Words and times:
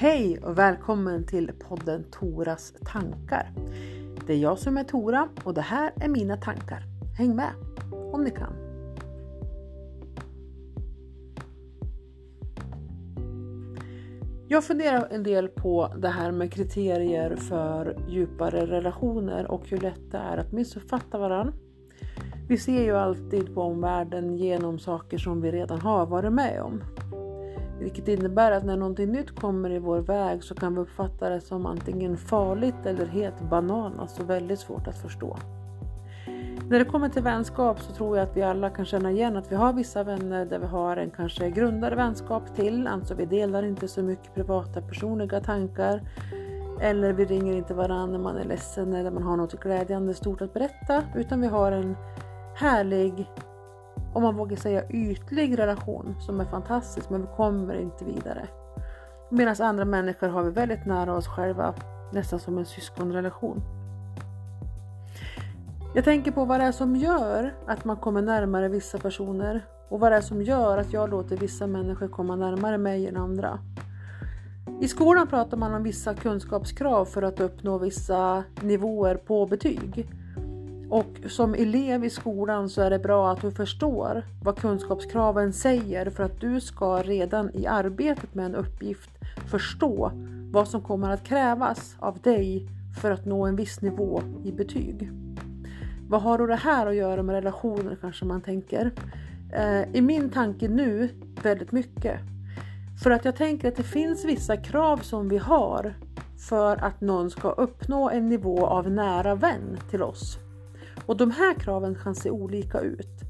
Hej 0.00 0.38
och 0.38 0.58
välkommen 0.58 1.26
till 1.26 1.50
podden 1.68 2.04
Toras 2.10 2.74
tankar. 2.84 3.52
Det 4.26 4.32
är 4.32 4.36
jag 4.36 4.58
som 4.58 4.76
är 4.76 4.84
Tora 4.84 5.28
och 5.44 5.54
det 5.54 5.60
här 5.60 5.92
är 5.96 6.08
mina 6.08 6.36
tankar. 6.36 6.82
Häng 7.16 7.36
med 7.36 7.52
om 8.12 8.24
ni 8.24 8.30
kan. 8.30 8.52
Jag 14.48 14.64
funderar 14.64 15.08
en 15.10 15.22
del 15.22 15.48
på 15.48 15.94
det 15.98 16.08
här 16.08 16.32
med 16.32 16.52
kriterier 16.52 17.36
för 17.36 17.98
djupare 18.08 18.66
relationer 18.66 19.50
och 19.50 19.68
hur 19.68 19.78
lätt 19.78 20.10
det 20.10 20.18
är 20.18 20.36
att 20.36 20.52
missuppfatta 20.52 21.18
varandra. 21.18 21.52
Vi 22.48 22.58
ser 22.58 22.82
ju 22.82 22.96
alltid 22.96 23.54
på 23.54 23.62
omvärlden 23.62 24.36
genom 24.36 24.78
saker 24.78 25.18
som 25.18 25.40
vi 25.40 25.50
redan 25.50 25.80
har 25.80 26.06
varit 26.06 26.32
med 26.32 26.62
om. 26.62 26.82
Vilket 27.80 28.08
innebär 28.08 28.52
att 28.52 28.64
när 28.64 28.76
någonting 28.76 29.12
nytt 29.12 29.40
kommer 29.40 29.70
i 29.70 29.78
vår 29.78 29.98
väg 29.98 30.44
så 30.44 30.54
kan 30.54 30.74
vi 30.74 30.80
uppfatta 30.80 31.30
det 31.30 31.40
som 31.40 31.66
antingen 31.66 32.16
farligt 32.16 32.86
eller 32.86 33.06
helt 33.06 33.40
banan, 33.50 34.00
alltså 34.00 34.22
väldigt 34.22 34.60
svårt 34.60 34.86
att 34.86 34.98
förstå. 34.98 35.36
När 36.70 36.78
det 36.78 36.84
kommer 36.84 37.08
till 37.08 37.22
vänskap 37.22 37.80
så 37.80 37.92
tror 37.92 38.16
jag 38.16 38.28
att 38.28 38.36
vi 38.36 38.42
alla 38.42 38.70
kan 38.70 38.84
känna 38.84 39.10
igen 39.10 39.36
att 39.36 39.52
vi 39.52 39.56
har 39.56 39.72
vissa 39.72 40.04
vänner 40.04 40.46
där 40.46 40.58
vi 40.58 40.66
har 40.66 40.96
en 40.96 41.10
kanske 41.10 41.50
grundare 41.50 41.94
vänskap 41.94 42.56
till, 42.56 42.86
alltså 42.86 43.14
vi 43.14 43.24
delar 43.24 43.62
inte 43.62 43.88
så 43.88 44.02
mycket 44.02 44.34
privata 44.34 44.80
personliga 44.80 45.40
tankar. 45.40 46.02
Eller 46.80 47.12
vi 47.12 47.24
ringer 47.24 47.56
inte 47.56 47.74
varandra 47.74 48.06
när 48.06 48.24
man 48.24 48.36
är 48.36 48.44
ledsen 48.44 48.94
eller 48.94 49.10
man 49.10 49.22
har 49.22 49.36
något 49.36 49.60
glädjande 49.60 50.14
stort 50.14 50.40
att 50.40 50.54
berätta, 50.54 51.02
utan 51.16 51.40
vi 51.40 51.46
har 51.46 51.72
en 51.72 51.96
härlig, 52.54 53.26
om 54.18 54.24
man 54.24 54.36
vågar 54.36 54.56
säga 54.56 54.88
ytlig 54.90 55.58
relation 55.58 56.14
som 56.20 56.40
är 56.40 56.44
fantastisk 56.44 57.10
men 57.10 57.20
vi 57.20 57.26
kommer 57.36 57.80
inte 57.80 58.04
vidare. 58.04 58.48
Medan 59.30 59.54
andra 59.60 59.84
människor 59.84 60.28
har 60.28 60.42
vi 60.42 60.50
väldigt 60.50 60.86
nära 60.86 61.14
oss 61.14 61.26
själva, 61.26 61.74
nästan 62.12 62.40
som 62.40 62.58
en 62.58 62.66
syskonrelation. 62.66 63.60
Jag 65.94 66.04
tänker 66.04 66.30
på 66.30 66.44
vad 66.44 66.60
det 66.60 66.64
är 66.64 66.72
som 66.72 66.96
gör 66.96 67.54
att 67.66 67.84
man 67.84 67.96
kommer 67.96 68.22
närmare 68.22 68.68
vissa 68.68 68.98
personer 68.98 69.64
och 69.88 70.00
vad 70.00 70.12
det 70.12 70.16
är 70.16 70.20
som 70.20 70.42
gör 70.42 70.78
att 70.78 70.92
jag 70.92 71.10
låter 71.10 71.36
vissa 71.36 71.66
människor 71.66 72.08
komma 72.08 72.36
närmare 72.36 72.78
mig 72.78 73.08
än 73.08 73.16
andra. 73.16 73.58
I 74.80 74.88
skolan 74.88 75.26
pratar 75.26 75.56
man 75.56 75.74
om 75.74 75.82
vissa 75.82 76.14
kunskapskrav 76.14 77.04
för 77.04 77.22
att 77.22 77.40
uppnå 77.40 77.78
vissa 77.78 78.44
nivåer 78.62 79.14
på 79.14 79.46
betyg. 79.46 80.08
Och 80.90 81.18
som 81.26 81.54
elev 81.54 82.04
i 82.04 82.10
skolan 82.10 82.68
så 82.68 82.82
är 82.82 82.90
det 82.90 82.98
bra 82.98 83.32
att 83.32 83.40
du 83.40 83.50
förstår 83.50 84.22
vad 84.42 84.58
kunskapskraven 84.58 85.52
säger 85.52 86.10
för 86.10 86.22
att 86.22 86.40
du 86.40 86.60
ska 86.60 87.02
redan 87.02 87.50
i 87.54 87.66
arbetet 87.66 88.34
med 88.34 88.46
en 88.46 88.54
uppgift 88.54 89.10
förstå 89.50 90.12
vad 90.52 90.68
som 90.68 90.82
kommer 90.82 91.10
att 91.10 91.24
krävas 91.24 91.96
av 91.98 92.18
dig 92.18 92.68
för 93.02 93.10
att 93.10 93.24
nå 93.24 93.46
en 93.46 93.56
viss 93.56 93.80
nivå 93.82 94.22
i 94.44 94.52
betyg. 94.52 95.10
Vad 96.08 96.22
har 96.22 96.38
då 96.38 96.46
det 96.46 96.56
här 96.56 96.86
att 96.86 96.94
göra 96.94 97.22
med 97.22 97.34
relationer 97.34 97.96
kanske 98.00 98.24
man 98.24 98.40
tänker? 98.40 98.92
Eh, 99.52 99.94
I 99.94 100.00
min 100.00 100.30
tanke 100.30 100.68
nu 100.68 101.08
väldigt 101.42 101.72
mycket. 101.72 102.20
För 103.02 103.10
att 103.10 103.24
jag 103.24 103.36
tänker 103.36 103.68
att 103.68 103.76
det 103.76 103.82
finns 103.82 104.24
vissa 104.24 104.56
krav 104.56 104.96
som 104.96 105.28
vi 105.28 105.38
har 105.38 105.94
för 106.48 106.76
att 106.76 107.00
någon 107.00 107.30
ska 107.30 107.50
uppnå 107.50 108.10
en 108.10 108.28
nivå 108.28 108.66
av 108.66 108.90
nära 108.90 109.34
vän 109.34 109.78
till 109.90 110.02
oss. 110.02 110.38
Och 111.08 111.16
de 111.16 111.30
här 111.30 111.54
kraven 111.54 111.94
kan 111.94 112.14
se 112.14 112.30
olika 112.30 112.80
ut. 112.80 113.20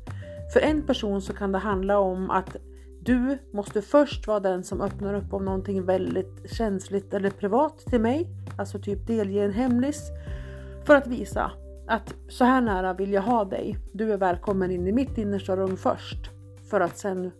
För 0.52 0.60
en 0.60 0.82
person 0.82 1.22
så 1.22 1.32
kan 1.32 1.52
det 1.52 1.58
handla 1.58 1.98
om 1.98 2.30
att 2.30 2.56
du 3.00 3.38
måste 3.52 3.82
först 3.82 4.26
vara 4.26 4.40
den 4.40 4.64
som 4.64 4.80
öppnar 4.80 5.14
upp 5.14 5.32
om 5.32 5.44
någonting 5.44 5.84
väldigt 5.84 6.52
känsligt 6.52 7.14
eller 7.14 7.30
privat 7.30 7.78
till 7.78 8.00
mig, 8.00 8.28
alltså 8.56 8.78
typ 8.78 9.06
delge 9.06 9.44
en 9.44 9.52
hemlis, 9.52 10.10
för 10.84 10.94
att 10.94 11.06
visa 11.06 11.50
att 11.86 12.14
så 12.28 12.44
här 12.44 12.60
nära 12.60 12.94
vill 12.94 13.12
jag 13.12 13.22
ha 13.22 13.44
dig. 13.44 13.78
Du 13.92 14.12
är 14.12 14.16
välkommen 14.16 14.70
in 14.70 14.86
i 14.86 14.92
mitt 14.92 15.18
innersta 15.18 15.56
rum 15.56 15.76
först 15.76 16.30
för 16.70 16.80
att 16.80 16.98
sen 16.98 17.30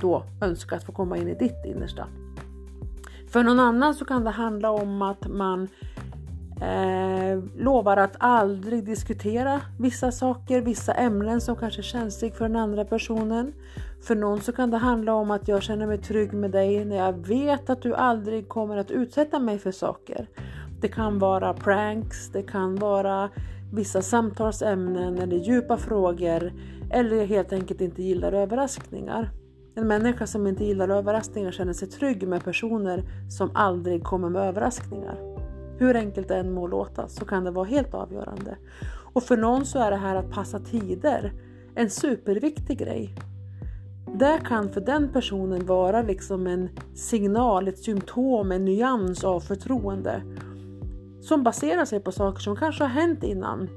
då 0.00 0.24
önska 0.42 0.76
att 0.76 0.84
få 0.84 0.92
komma 0.92 1.16
in 1.16 1.28
i 1.28 1.34
ditt 1.34 1.64
innersta. 1.64 2.06
För 3.28 3.42
någon 3.42 3.60
annan 3.60 3.94
så 3.94 4.04
kan 4.04 4.24
det 4.24 4.30
handla 4.30 4.70
om 4.70 5.02
att 5.02 5.28
man 5.28 5.68
eh, 6.60 7.42
lovar 7.56 7.96
att 7.96 8.16
aldrig 8.18 8.84
diskutera 8.84 9.60
vissa 9.78 10.12
saker, 10.12 10.60
vissa 10.60 10.92
ämnen 10.92 11.40
som 11.40 11.56
kanske 11.56 11.80
är 11.80 11.82
känsliga 11.82 12.34
för 12.34 12.48
den 12.48 12.56
andra 12.56 12.84
personen. 12.84 13.52
För 14.02 14.14
någon 14.14 14.40
så 14.40 14.52
kan 14.52 14.70
det 14.70 14.76
handla 14.76 15.14
om 15.14 15.30
att 15.30 15.48
jag 15.48 15.62
känner 15.62 15.86
mig 15.86 15.98
trygg 15.98 16.32
med 16.32 16.50
dig 16.50 16.84
när 16.84 16.96
jag 16.96 17.26
vet 17.26 17.70
att 17.70 17.82
du 17.82 17.94
aldrig 17.94 18.48
kommer 18.48 18.76
att 18.76 18.90
utsätta 18.90 19.38
mig 19.38 19.58
för 19.58 19.72
saker. 19.72 20.26
Det 20.80 20.88
kan 20.88 21.18
vara 21.18 21.54
pranks, 21.54 22.28
det 22.32 22.42
kan 22.42 22.76
vara 22.76 23.30
vissa 23.72 24.02
samtalsämnen 24.02 25.18
eller 25.18 25.36
djupa 25.36 25.76
frågor 25.76 26.52
eller 26.90 27.26
helt 27.26 27.52
enkelt 27.52 27.80
inte 27.80 28.02
gillar 28.02 28.32
överraskningar. 28.32 29.30
En 29.74 29.88
människa 29.88 30.26
som 30.26 30.46
inte 30.46 30.64
gillar 30.64 30.88
överraskningar 30.88 31.52
känner 31.52 31.72
sig 31.72 31.88
trygg 31.88 32.28
med 32.28 32.44
personer 32.44 33.04
som 33.30 33.50
aldrig 33.54 34.04
kommer 34.04 34.28
med 34.28 34.42
överraskningar. 34.42 35.27
Hur 35.78 35.96
enkelt 35.96 36.28
det 36.28 36.36
än 36.36 36.52
må 36.52 36.66
låta 36.66 37.08
så 37.08 37.24
kan 37.24 37.44
det 37.44 37.50
vara 37.50 37.64
helt 37.64 37.94
avgörande. 37.94 38.56
Och 39.12 39.22
för 39.22 39.36
någon 39.36 39.66
så 39.66 39.78
är 39.78 39.90
det 39.90 39.96
här 39.96 40.16
att 40.16 40.30
passa 40.30 40.58
tider 40.58 41.32
en 41.74 41.90
superviktig 41.90 42.78
grej. 42.78 43.14
Det 44.14 44.40
kan 44.44 44.68
för 44.68 44.80
den 44.80 45.12
personen 45.12 45.66
vara 45.66 46.02
liksom 46.02 46.46
en 46.46 46.68
signal, 46.94 47.68
ett 47.68 47.78
symptom, 47.78 48.52
en 48.52 48.64
nyans 48.64 49.24
av 49.24 49.40
förtroende 49.40 50.22
som 51.20 51.42
baserar 51.42 51.84
sig 51.84 52.00
på 52.00 52.12
saker 52.12 52.40
som 52.40 52.56
kanske 52.56 52.84
har 52.84 52.90
hänt 52.90 53.22
innan. 53.22 53.68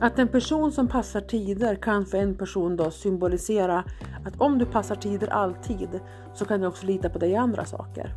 Att 0.00 0.18
en 0.18 0.28
person 0.28 0.72
som 0.72 0.88
passar 0.88 1.20
tider 1.20 1.74
kan 1.74 2.06
för 2.06 2.18
en 2.18 2.34
person 2.34 2.76
då 2.76 2.90
symbolisera 2.90 3.84
att 4.24 4.40
om 4.40 4.58
du 4.58 4.66
passar 4.66 4.94
tider 4.94 5.28
alltid 5.28 6.00
så 6.34 6.44
kan 6.44 6.60
du 6.60 6.66
också 6.66 6.86
lita 6.86 7.10
på 7.10 7.18
dig 7.18 7.30
i 7.30 7.36
andra 7.36 7.64
saker. 7.64 8.14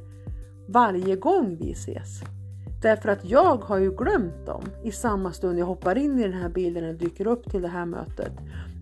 varje 0.67 1.15
gång 1.15 1.57
vi 1.59 1.71
ses. 1.71 2.23
Därför 2.83 3.09
att 3.09 3.25
jag 3.25 3.57
har 3.57 3.77
ju 3.77 3.91
glömt 3.91 4.45
dem 4.45 4.63
i 4.83 4.91
samma 4.91 5.31
stund 5.31 5.59
jag 5.59 5.65
hoppar 5.65 5.97
in 5.97 6.19
i 6.19 6.23
den 6.23 6.33
här 6.33 6.49
bilden 6.49 6.89
och 6.89 6.95
dyker 6.95 7.27
upp 7.27 7.51
till 7.51 7.61
det 7.61 7.67
här 7.67 7.85
mötet. 7.85 8.31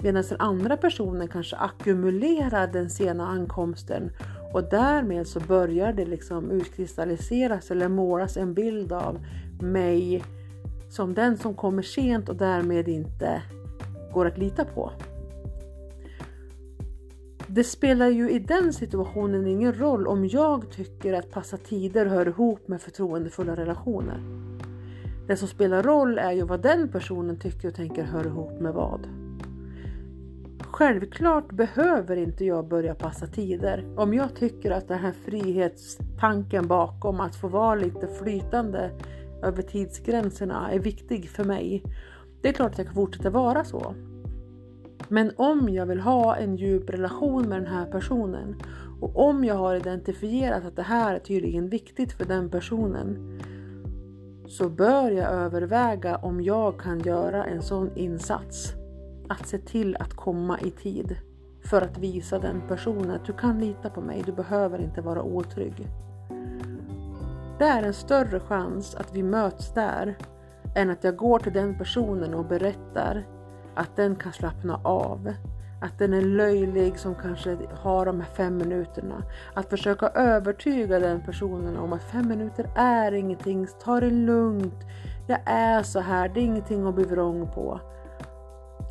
Medan 0.03 0.23
den 0.29 0.41
andra 0.41 0.77
personen 0.77 1.27
kanske 1.27 1.55
ackumulerar 1.55 2.67
den 2.67 2.89
sena 2.89 3.27
ankomsten 3.27 4.11
och 4.53 4.63
därmed 4.63 5.27
så 5.27 5.39
börjar 5.39 5.93
det 5.93 6.05
liksom 6.05 6.51
utkristalliseras 6.51 7.71
eller 7.71 7.87
målas 7.87 8.37
en 8.37 8.53
bild 8.53 8.93
av 8.93 9.19
mig 9.61 10.23
som 10.89 11.13
den 11.13 11.37
som 11.37 11.53
kommer 11.53 11.81
sent 11.81 12.29
och 12.29 12.35
därmed 12.35 12.87
inte 12.87 13.41
går 14.13 14.25
att 14.25 14.37
lita 14.37 14.65
på. 14.65 14.91
Det 17.53 17.63
spelar 17.63 18.07
ju 18.07 18.31
i 18.31 18.39
den 18.39 18.73
situationen 18.73 19.47
ingen 19.47 19.73
roll 19.73 20.07
om 20.07 20.27
jag 20.27 20.71
tycker 20.71 21.13
att 21.13 21.31
passa 21.31 21.57
tider 21.57 22.05
hör 22.05 22.27
ihop 22.27 22.67
med 22.67 22.81
förtroendefulla 22.81 23.55
relationer. 23.55 24.23
Det 25.27 25.37
som 25.37 25.47
spelar 25.47 25.83
roll 25.83 26.17
är 26.17 26.31
ju 26.31 26.43
vad 26.43 26.61
den 26.61 26.91
personen 26.91 27.39
tycker 27.39 27.67
och 27.67 27.75
tänker 27.75 28.03
hör 28.03 28.27
ihop 28.27 28.59
med 28.59 28.73
vad. 28.73 29.07
Självklart 30.61 31.51
behöver 31.51 32.15
inte 32.15 32.45
jag 32.45 32.67
börja 32.67 32.95
passa 32.95 33.27
tider 33.27 33.93
om 33.97 34.13
jag 34.13 34.35
tycker 34.35 34.71
att 34.71 34.87
den 34.87 34.99
här 34.99 35.13
frihetstanken 35.25 36.67
bakom 36.67 37.19
att 37.19 37.35
få 37.35 37.47
vara 37.47 37.75
lite 37.75 38.07
flytande 38.07 38.91
över 39.43 39.61
tidsgränserna 39.61 40.71
är 40.71 40.79
viktig 40.79 41.29
för 41.29 41.43
mig. 41.43 41.83
Det 42.41 42.49
är 42.49 42.53
klart 42.53 42.71
att 42.71 42.77
jag 42.77 42.87
kan 42.87 42.95
fortsätta 42.95 43.29
vara 43.29 43.63
så. 43.63 43.95
Men 45.11 45.31
om 45.35 45.69
jag 45.69 45.85
vill 45.85 45.99
ha 45.99 46.35
en 46.35 46.55
djup 46.55 46.89
relation 46.89 47.49
med 47.49 47.57
den 47.61 47.67
här 47.67 47.85
personen 47.85 48.55
och 49.01 49.29
om 49.29 49.43
jag 49.43 49.55
har 49.55 49.75
identifierat 49.75 50.65
att 50.65 50.75
det 50.75 50.81
här 50.81 51.15
är 51.15 51.19
tydligen 51.19 51.69
viktigt 51.69 52.13
för 52.13 52.25
den 52.25 52.49
personen 52.49 53.39
så 54.47 54.69
bör 54.69 55.11
jag 55.11 55.31
överväga 55.31 56.15
om 56.17 56.41
jag 56.41 56.79
kan 56.79 56.99
göra 56.99 57.45
en 57.45 57.61
sån 57.61 57.89
insats. 57.95 58.73
Att 59.29 59.47
se 59.47 59.57
till 59.57 59.95
att 59.95 60.13
komma 60.13 60.59
i 60.59 60.71
tid 60.71 61.15
för 61.63 61.81
att 61.81 61.97
visa 61.97 62.39
den 62.39 62.61
personen 62.67 63.11
att 63.11 63.25
du 63.25 63.33
kan 63.33 63.59
lita 63.59 63.89
på 63.89 64.01
mig, 64.01 64.23
du 64.25 64.31
behöver 64.31 64.81
inte 64.81 65.01
vara 65.01 65.23
otrygg. 65.23 65.87
Det 67.59 67.65
är 67.65 67.83
en 67.83 67.93
större 67.93 68.39
chans 68.39 68.95
att 68.95 69.15
vi 69.15 69.23
möts 69.23 69.73
där 69.73 70.17
än 70.75 70.89
att 70.89 71.03
jag 71.03 71.15
går 71.15 71.39
till 71.39 71.53
den 71.53 71.77
personen 71.77 72.33
och 72.33 72.45
berättar 72.45 73.25
att 73.75 73.95
den 73.95 74.15
kan 74.15 74.33
slappna 74.33 74.79
av. 74.83 75.33
Att 75.81 75.99
den 75.99 76.13
är 76.13 76.21
löjlig 76.21 76.99
som 76.99 77.15
kanske 77.15 77.57
har 77.81 78.05
de 78.05 78.19
här 78.19 78.27
fem 78.27 78.57
minuterna. 78.57 79.23
Att 79.53 79.69
försöka 79.69 80.07
övertyga 80.07 80.99
den 80.99 81.21
personen 81.21 81.77
om 81.77 81.93
att 81.93 82.03
fem 82.03 82.27
minuter 82.27 82.69
är 82.75 83.11
ingenting, 83.11 83.67
ta 83.83 83.99
det 83.99 84.11
lugnt. 84.11 84.79
Jag 85.27 85.39
är 85.45 85.83
så 85.83 85.99
här, 85.99 86.29
det 86.29 86.39
är 86.39 86.43
ingenting 86.43 86.87
att 86.87 86.95
bli 86.95 87.03
vrång 87.03 87.51
på. 87.53 87.79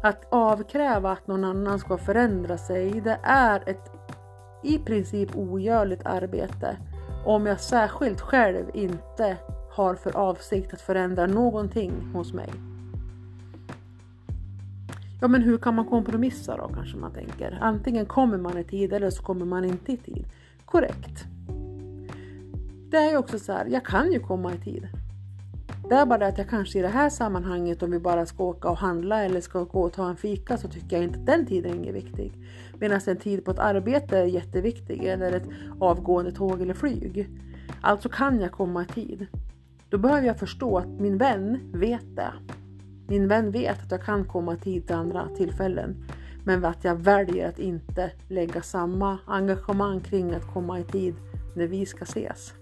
Att 0.02 0.26
avkräva 0.28 1.10
att 1.10 1.26
någon 1.26 1.44
annan 1.44 1.78
ska 1.78 1.96
förändra 1.98 2.58
sig, 2.58 3.00
det 3.00 3.18
är 3.22 3.62
ett 3.66 3.90
i 4.62 4.78
princip 4.78 5.36
ogörligt 5.36 6.06
arbete. 6.06 6.76
Om 7.24 7.46
jag 7.46 7.60
särskilt 7.60 8.20
själv 8.20 8.70
inte 8.74 9.36
har 9.70 9.94
för 9.94 10.16
avsikt 10.16 10.72
att 10.72 10.80
förändra 10.80 11.26
någonting 11.26 12.10
hos 12.14 12.32
mig. 12.32 12.69
Ja, 15.20 15.28
men 15.28 15.42
hur 15.42 15.58
kan 15.58 15.74
man 15.74 15.84
kompromissa 15.84 16.56
då 16.56 16.68
kanske 16.74 16.96
man 16.96 17.12
tänker. 17.12 17.58
Antingen 17.60 18.06
kommer 18.06 18.38
man 18.38 18.58
i 18.58 18.64
tid 18.64 18.92
eller 18.92 19.10
så 19.10 19.22
kommer 19.22 19.46
man 19.46 19.64
inte 19.64 19.92
i 19.92 19.96
tid. 19.96 20.24
Korrekt. 20.64 21.24
Det 22.90 22.96
är 22.96 23.10
ju 23.10 23.16
också 23.16 23.38
så 23.38 23.52
här, 23.52 23.66
jag 23.66 23.84
kan 23.84 24.12
ju 24.12 24.20
komma 24.20 24.54
i 24.54 24.58
tid. 24.58 24.88
Det 25.88 25.94
är 25.94 26.06
bara 26.06 26.18
det 26.18 26.26
att 26.26 26.38
jag 26.38 26.48
kanske 26.48 26.78
i 26.78 26.82
det 26.82 26.88
här 26.88 27.10
sammanhanget 27.10 27.82
om 27.82 27.90
vi 27.90 27.98
bara 27.98 28.26
ska 28.26 28.44
åka 28.44 28.68
och 28.68 28.76
handla 28.76 29.24
eller 29.24 29.40
ska 29.40 29.64
gå 29.64 29.82
och 29.82 29.92
ta 29.92 30.08
en 30.08 30.16
fika 30.16 30.56
så 30.56 30.68
tycker 30.68 30.96
jag 30.96 31.04
inte 31.04 31.18
att 31.18 31.26
den 31.26 31.46
tiden 31.46 31.84
är 31.84 31.92
viktig. 31.92 32.32
Medan 32.78 33.00
en 33.06 33.16
tid 33.16 33.44
på 33.44 33.50
ett 33.50 33.58
arbete 33.58 34.18
är 34.18 34.24
jätteviktig 34.24 35.04
eller 35.04 35.32
ett 35.32 35.48
avgående 35.80 36.32
tåg 36.32 36.60
eller 36.60 36.74
flyg. 36.74 37.28
Alltså 37.80 38.08
kan 38.08 38.40
jag 38.40 38.52
komma 38.52 38.82
i 38.82 38.86
tid. 38.86 39.26
Då 39.88 39.98
behöver 39.98 40.26
jag 40.26 40.38
förstå 40.38 40.78
att 40.78 40.88
min 40.88 41.18
vän 41.18 41.58
vet 41.72 42.16
det. 42.16 42.32
Min 43.10 43.28
vän 43.28 43.50
vet 43.50 43.82
att 43.82 43.90
jag 43.90 44.02
kan 44.02 44.24
komma 44.24 44.56
tid 44.56 44.86
till 44.86 44.96
andra 44.96 45.28
tillfällen, 45.36 46.04
men 46.44 46.64
att 46.64 46.84
jag 46.84 46.94
väljer 46.94 47.48
att 47.48 47.58
inte 47.58 48.10
lägga 48.28 48.62
samma 48.62 49.18
engagemang 49.26 50.00
kring 50.00 50.34
att 50.34 50.52
komma 50.54 50.80
i 50.80 50.84
tid 50.84 51.14
när 51.54 51.66
vi 51.66 51.86
ska 51.86 52.02
ses. 52.02 52.54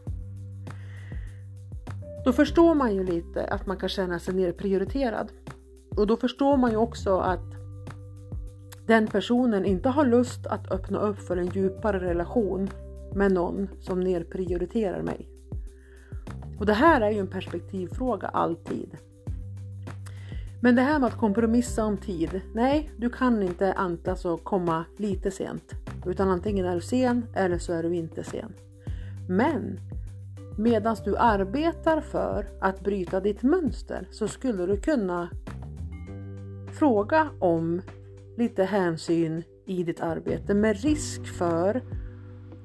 Då 2.25 2.33
förstår 2.33 2.75
man 2.75 2.95
ju 2.95 3.05
lite 3.05 3.45
att 3.45 3.67
man 3.67 3.77
kan 3.77 3.89
känna 3.89 4.19
sig 4.19 4.35
nerprioriterad. 4.35 5.33
Och 5.97 6.07
då 6.07 6.17
förstår 6.17 6.57
man 6.57 6.71
ju 6.71 6.77
också 6.77 7.19
att 7.19 7.55
den 8.87 9.07
personen 9.07 9.65
inte 9.65 9.89
har 9.89 10.07
lust 10.07 10.47
att 10.47 10.73
öppna 10.73 10.99
upp 10.99 11.19
för 11.19 11.37
en 11.37 11.47
djupare 11.47 12.01
relation 12.01 12.71
med 13.15 13.33
någon 13.33 13.69
som 13.81 14.01
nerprioriterar 14.01 15.03
mig. 15.03 15.29
Och 16.59 16.67
det 16.67 16.75
här 16.75 17.01
är 17.01 17.11
ju 17.11 17.19
en 17.19 17.31
perspektivfråga 17.31 18.29
alltid. 18.29 18.97
Men 20.61 20.75
det 20.75 20.83
här 20.83 20.99
med 20.99 21.07
att 21.07 21.19
kompromissa 21.19 21.85
om 21.85 21.97
tid. 21.97 22.41
Nej, 22.55 22.91
du 22.97 23.11
kan 23.11 23.43
inte 23.43 23.73
antas 23.73 24.27
att 24.27 24.45
komma 24.45 24.85
lite 24.97 25.31
sent. 25.31 25.75
Utan 26.07 26.29
antingen 26.31 26.67
är 26.67 26.75
du 26.75 26.81
sen 26.81 27.27
eller 27.35 27.59
så 27.59 27.73
är 27.73 27.83
du 27.83 27.95
inte 27.95 28.25
sen. 28.25 28.53
Men 29.29 29.81
medan 30.59 30.97
du 31.05 31.17
arbetar 31.17 32.01
för 32.01 32.47
att 32.61 32.81
bryta 32.81 33.21
ditt 33.21 33.43
mönster 33.43 34.09
så 34.11 34.29
skulle 34.29 34.67
du 34.67 34.81
kunna 34.81 35.29
fråga 36.73 37.29
om 37.39 37.83
lite 38.37 38.65
hänsyn 38.65 39.43
i 39.67 39.83
ditt 39.83 40.01
arbete 40.01 40.55
med 40.55 40.81
risk 40.81 41.27
för 41.27 41.83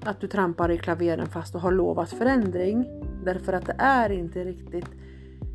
att 0.03 0.21
du 0.21 0.27
trampar 0.27 0.71
i 0.71 0.77
klaveren 0.77 1.27
fast 1.27 1.53
du 1.53 1.59
har 1.59 1.71
lovat 1.71 2.09
förändring. 2.09 2.85
Därför 3.25 3.53
att 3.53 3.65
det 3.65 3.75
är 3.77 4.09
inte 4.09 4.43
riktigt 4.43 4.89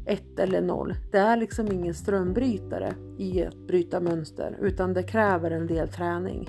ett 0.09 0.39
eller 0.39 0.61
noll. 0.61 0.95
Det 1.11 1.19
är 1.19 1.37
liksom 1.37 1.73
ingen 1.73 1.95
strömbrytare 1.95 2.95
i 3.19 3.45
att 3.45 3.67
bryta 3.67 4.01
mönster 4.01 4.57
utan 4.61 4.95
det 4.95 5.03
kräver 5.03 5.51
en 5.51 5.67
del 5.67 5.89
träning. 5.89 6.49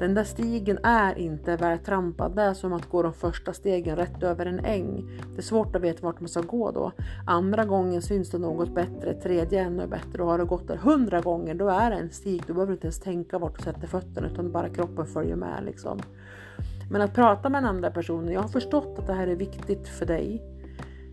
Den 0.00 0.14
där 0.14 0.24
stigen 0.24 0.78
är 0.82 1.18
inte 1.18 1.56
vältrampad. 1.56 2.36
Det 2.36 2.42
är 2.42 2.54
som 2.54 2.72
att 2.72 2.88
gå 2.88 3.02
de 3.02 3.12
första 3.12 3.52
stegen 3.52 3.96
rätt 3.96 4.22
över 4.22 4.46
en 4.46 4.60
äng. 4.64 5.20
Det 5.34 5.38
är 5.38 5.42
svårt 5.42 5.76
att 5.76 5.82
veta 5.82 6.06
vart 6.06 6.20
man 6.20 6.28
ska 6.28 6.40
gå 6.40 6.70
då. 6.70 6.92
Andra 7.26 7.64
gången 7.64 8.02
syns 8.02 8.30
det 8.30 8.38
något 8.38 8.74
bättre, 8.74 9.14
tredje 9.14 9.60
ännu 9.60 9.86
bättre 9.86 10.22
och 10.22 10.30
har 10.30 10.38
du 10.38 10.44
gått 10.44 10.68
där 10.68 10.76
hundra 10.76 11.20
gånger 11.20 11.54
då 11.54 11.68
är 11.68 11.90
det 11.90 11.96
en 11.96 12.10
stig. 12.10 12.42
Du 12.46 12.52
behöver 12.52 12.72
inte 12.72 12.86
ens 12.86 13.00
tänka 13.00 13.38
vart 13.38 13.56
du 13.56 13.62
sätter 13.62 13.86
fötterna 13.86 14.28
utan 14.28 14.52
bara 14.52 14.68
kroppen 14.68 15.06
följer 15.06 15.36
med 15.36 15.64
liksom. 15.64 15.98
Men 16.90 17.02
att 17.02 17.14
prata 17.14 17.48
med 17.48 17.58
en 17.58 17.64
andra 17.64 17.90
person, 17.90 18.32
jag 18.32 18.40
har 18.40 18.48
förstått 18.48 18.98
att 18.98 19.06
det 19.06 19.12
här 19.12 19.26
är 19.26 19.36
viktigt 19.36 19.88
för 19.88 20.06
dig 20.06 20.49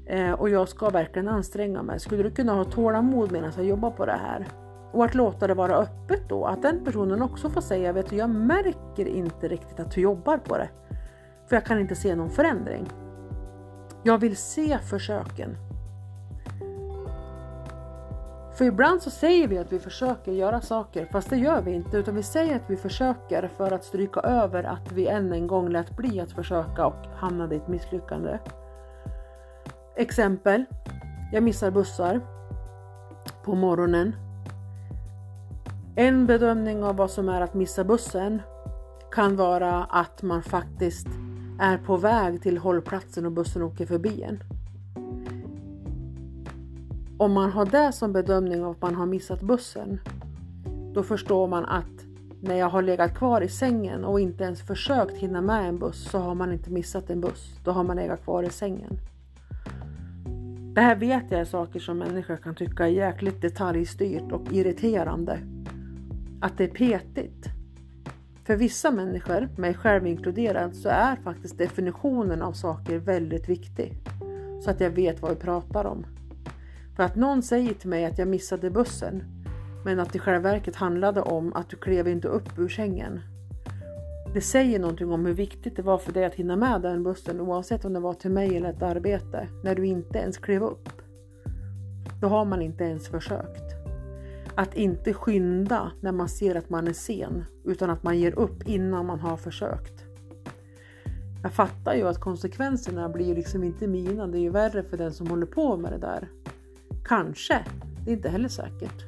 Eh, 0.08 0.32
och 0.32 0.50
jag 0.50 0.70
ska 0.70 0.90
verkligen 0.90 1.28
anstränga 1.28 1.84
mig. 1.84 2.00
Skulle 2.00 2.24
du 2.24 2.32
kunna 2.32 2.54
ha 2.54 2.64
tålamod 2.64 3.32
medan 3.32 3.52
jag 3.56 3.66
jobbar 3.66 3.92
på 3.92 4.06
det 4.06 4.20
här? 4.22 4.48
Och 4.92 5.06
att 5.06 5.16
låta 5.16 5.48
det 5.48 5.54
vara 5.54 5.76
öppet 5.76 6.30
då, 6.30 6.46
att 6.46 6.62
den 6.62 6.86
personen 6.86 7.22
också 7.22 7.50
får 7.50 7.62
säga, 7.62 7.94
vet 7.94 8.10
du, 8.10 8.16
jag 8.16 8.30
märker 8.30 9.08
inte 9.08 9.48
riktigt 9.48 9.80
att 9.80 9.92
du 9.92 10.02
jobbar 10.02 10.38
på 10.38 10.58
det. 10.58 10.70
För 11.48 11.56
jag 11.56 11.66
kan 11.66 11.80
inte 11.80 11.96
se 11.96 12.16
någon 12.16 12.30
förändring. 12.30 12.88
Jag 14.04 14.18
vill 14.18 14.38
se 14.38 14.78
försöken. 14.78 15.58
För 18.58 18.66
ibland 18.66 19.02
så 19.02 19.10
säger 19.10 19.48
vi 19.48 19.58
att 19.58 19.74
vi 19.74 19.80
försöker 19.80 20.32
göra 20.32 20.62
saker, 20.62 21.06
fast 21.12 21.30
det 21.30 21.38
gör 21.38 21.62
vi 21.62 21.72
inte, 21.72 21.98
utan 21.98 22.16
vi 22.16 22.24
säger 22.24 22.56
att 22.56 22.70
vi 22.70 22.78
försöker 22.78 23.48
för 23.48 23.72
att 23.72 23.84
stryka 23.84 24.20
över 24.20 24.64
att 24.64 24.92
vi 24.92 25.08
än 25.08 25.34
en 25.34 25.48
gång 25.48 25.70
lät 25.70 25.98
bli 25.98 26.20
att 26.20 26.32
försöka 26.32 26.86
och 26.86 27.06
hamnade 27.16 27.56
i 27.56 27.58
ett 27.58 27.68
misslyckande. 27.68 28.38
Exempel. 30.00 30.66
Jag 31.32 31.44
missar 31.44 31.72
bussar 31.72 32.22
på 33.44 33.56
morgonen. 33.56 34.16
En 35.96 36.28
bedömning 36.28 36.84
av 36.84 36.96
vad 36.96 37.12
som 37.12 37.30
är 37.30 37.42
att 37.42 37.54
missa 37.54 37.84
bussen 37.84 38.42
kan 39.12 39.36
vara 39.36 39.84
att 39.84 40.22
man 40.22 40.44
faktiskt 40.44 41.08
är 41.60 41.78
på 41.78 41.98
väg 41.98 42.42
till 42.42 42.58
hållplatsen 42.58 43.26
och 43.26 43.32
bussen 43.32 43.62
åker 43.62 43.86
förbi 43.86 44.24
en. 44.24 44.44
Om 47.18 47.32
man 47.32 47.52
har 47.52 47.66
det 47.66 47.92
som 47.92 48.14
bedömning 48.14 48.64
av 48.64 48.72
att 48.72 48.82
man 48.82 48.96
har 48.96 49.06
missat 49.06 49.42
bussen, 49.42 50.00
då 50.94 51.04
förstår 51.04 51.48
man 51.48 51.66
att 51.66 52.06
när 52.42 52.56
jag 52.56 52.70
har 52.70 52.82
legat 52.82 53.18
kvar 53.18 53.42
i 53.42 53.50
sängen 53.50 54.06
och 54.06 54.20
inte 54.20 54.44
ens 54.44 54.62
försökt 54.62 55.18
hinna 55.18 55.42
med 55.42 55.70
en 55.70 55.80
buss 55.80 56.10
så 56.12 56.18
har 56.20 56.36
man 56.36 56.54
inte 56.54 56.70
missat 56.70 57.10
en 57.10 57.22
buss. 57.22 57.60
Då 57.64 57.72
har 57.72 57.84
man 57.84 57.96
legat 57.96 58.24
kvar 58.24 58.44
i 58.44 58.50
sängen. 58.50 59.00
Det 60.78 60.82
här 60.82 60.96
vet 60.96 61.32
jag 61.32 61.40
är 61.40 61.46
saker 61.46 61.80
som 61.80 61.98
människor 61.98 62.38
kan 62.38 62.56
tycka 62.56 62.84
är 62.84 62.92
jäkligt 62.92 63.42
detaljstyrt 63.42 64.32
och 64.32 64.42
irriterande. 64.52 65.40
Att 66.42 66.58
det 66.58 66.64
är 66.64 66.68
petigt. 66.68 67.46
För 68.46 68.56
vissa 68.56 68.92
människor, 68.92 69.50
mig 69.56 69.74
själv 69.74 70.08
inkluderad, 70.08 70.76
så 70.76 70.90
är 70.90 71.16
faktiskt 71.16 71.58
definitionen 71.58 72.42
av 72.42 72.54
saker 72.54 72.98
väldigt 72.98 73.50
viktig. 73.50 73.94
Så 74.64 74.72
att 74.72 74.80
jag 74.80 74.90
vet 74.90 75.22
vad 75.22 75.32
vi 75.32 75.38
pratar 75.38 75.86
om. 75.86 76.06
För 76.96 77.04
att 77.04 77.16
någon 77.16 77.44
säger 77.44 77.74
till 77.74 77.90
mig 77.90 78.06
att 78.06 78.18
jag 78.18 78.28
missade 78.28 78.70
bussen, 78.70 79.24
men 79.86 80.00
att 80.00 80.14
det 80.14 80.18
i 80.18 80.20
själva 80.20 80.52
verket 80.52 80.76
handlade 80.76 81.22
om 81.22 81.54
att 81.54 81.70
du 81.70 81.78
klev 81.78 82.08
inte 82.08 82.28
upp 82.28 82.60
ur 82.60 82.70
sängen. 82.70 83.20
Det 84.38 84.42
säger 84.42 84.80
någonting 84.80 85.12
om 85.12 85.26
hur 85.26 85.34
viktigt 85.34 85.76
det 85.76 85.82
var 85.82 85.98
för 85.98 86.12
dig 86.12 86.26
att 86.26 86.36
hinna 86.36 86.56
med 86.56 86.82
den 86.82 87.04
bussen 87.04 87.42
oavsett 87.42 87.86
om 87.86 87.94
det 87.94 88.00
var 88.00 88.14
till 88.14 88.32
mig 88.32 88.58
eller 88.58 88.70
ett 88.70 88.82
arbete 88.82 89.48
när 89.64 89.76
du 89.76 89.86
inte 89.86 90.18
ens 90.18 90.38
klev 90.38 90.64
upp. 90.64 90.90
då 92.22 92.28
har 92.28 92.46
man 92.46 92.62
inte 92.62 92.84
ens 92.84 93.08
försökt. 93.08 93.76
Att 94.56 94.76
inte 94.76 95.14
skynda 95.14 95.92
när 96.02 96.12
man 96.12 96.30
ser 96.30 96.56
att 96.56 96.70
man 96.70 96.88
är 96.88 96.94
sen, 96.94 97.46
utan 97.66 97.90
att 97.90 98.04
man 98.04 98.20
ger 98.20 98.40
upp 98.40 98.68
innan 98.68 99.06
man 99.06 99.20
har 99.20 99.38
försökt. 99.38 100.04
Jag 101.44 101.52
fattar 101.52 101.94
ju 101.94 102.08
att 102.08 102.20
konsekvenserna 102.20 103.10
blir 103.10 103.36
liksom 103.36 103.64
inte 103.64 103.88
mina, 103.88 104.28
det 104.28 104.38
är 104.38 104.42
ju 104.42 104.50
värre 104.50 104.84
för 104.84 104.98
den 104.98 105.14
som 105.14 105.28
håller 105.28 105.46
på 105.46 105.78
med 105.78 105.92
det 105.92 105.98
där. 105.98 106.28
Kanske, 107.06 107.66
det 108.06 108.12
är 108.12 108.16
inte 108.16 108.30
heller 108.30 108.50
säkert. 108.50 109.06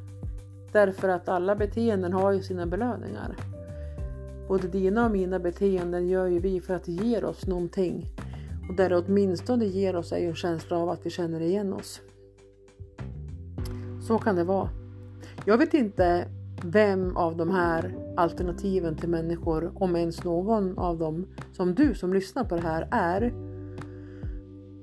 Därför 0.72 1.10
att 1.10 1.30
alla 1.30 1.56
beteenden 1.56 2.14
har 2.14 2.32
ju 2.32 2.42
sina 2.42 2.66
belöningar. 2.66 3.36
Både 4.50 4.68
dina 4.68 5.06
och 5.06 5.12
mina 5.12 5.40
beteenden 5.40 6.08
gör 6.08 6.28
ju 6.28 6.40
vi 6.40 6.62
för 6.62 6.74
att 6.74 6.84
det 6.84 6.92
ger 6.92 7.26
oss 7.26 7.48
någonting. 7.48 8.06
Och 8.70 8.76
där 8.76 8.90
det 8.90 8.98
åtminstone 8.98 9.66
ger 9.66 9.96
oss 9.96 10.12
är 10.12 10.18
ju 10.18 10.28
en 10.28 10.36
känsla 10.36 10.78
av 10.78 10.90
att 10.90 11.06
vi 11.06 11.10
känner 11.10 11.42
igen 11.42 11.74
oss. 11.74 12.02
Så 14.08 14.18
kan 14.18 14.36
det 14.36 14.44
vara. 14.44 14.70
Jag 15.46 15.58
vet 15.58 15.74
inte 15.74 16.28
vem 16.64 17.18
av 17.18 17.38
de 17.38 17.50
här 17.50 17.96
alternativen 18.18 18.96
till 18.96 19.10
människor, 19.10 19.72
om 19.76 19.96
ens 19.96 20.24
någon 20.24 20.78
av 20.78 20.98
dem, 20.98 21.26
som 21.54 21.76
du 21.76 21.96
som 21.96 22.14
lyssnar 22.14 22.44
på 22.44 22.56
det 22.56 22.62
här 22.62 22.88
är. 22.92 23.34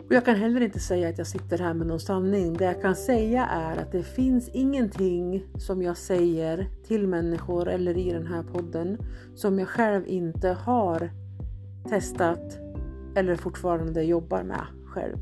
Och 0.06 0.12
jag 0.12 0.24
kan 0.24 0.36
heller 0.36 0.60
inte 0.60 0.78
säga 0.78 1.08
att 1.08 1.18
jag 1.18 1.26
sitter 1.26 1.58
här 1.58 1.74
med 1.74 1.86
någon 1.86 2.00
sanning. 2.00 2.54
Det 2.54 2.64
jag 2.64 2.82
kan 2.82 2.96
säga 2.96 3.46
är 3.46 3.76
att 3.76 3.92
det 3.92 4.02
finns 4.02 4.48
ingenting 4.48 5.44
som 5.58 5.82
jag 5.82 5.96
säger 5.96 6.68
till 6.86 7.08
människor 7.08 7.68
eller 7.68 7.98
i 7.98 8.12
den 8.12 8.26
här 8.26 8.42
podden 8.42 8.98
som 9.34 9.58
jag 9.58 9.68
själv 9.68 10.06
inte 10.06 10.48
har 10.48 11.10
testat 11.88 12.58
eller 13.16 13.36
fortfarande 13.36 14.02
jobbar 14.02 14.42
med 14.42 14.66
själv. 14.86 15.16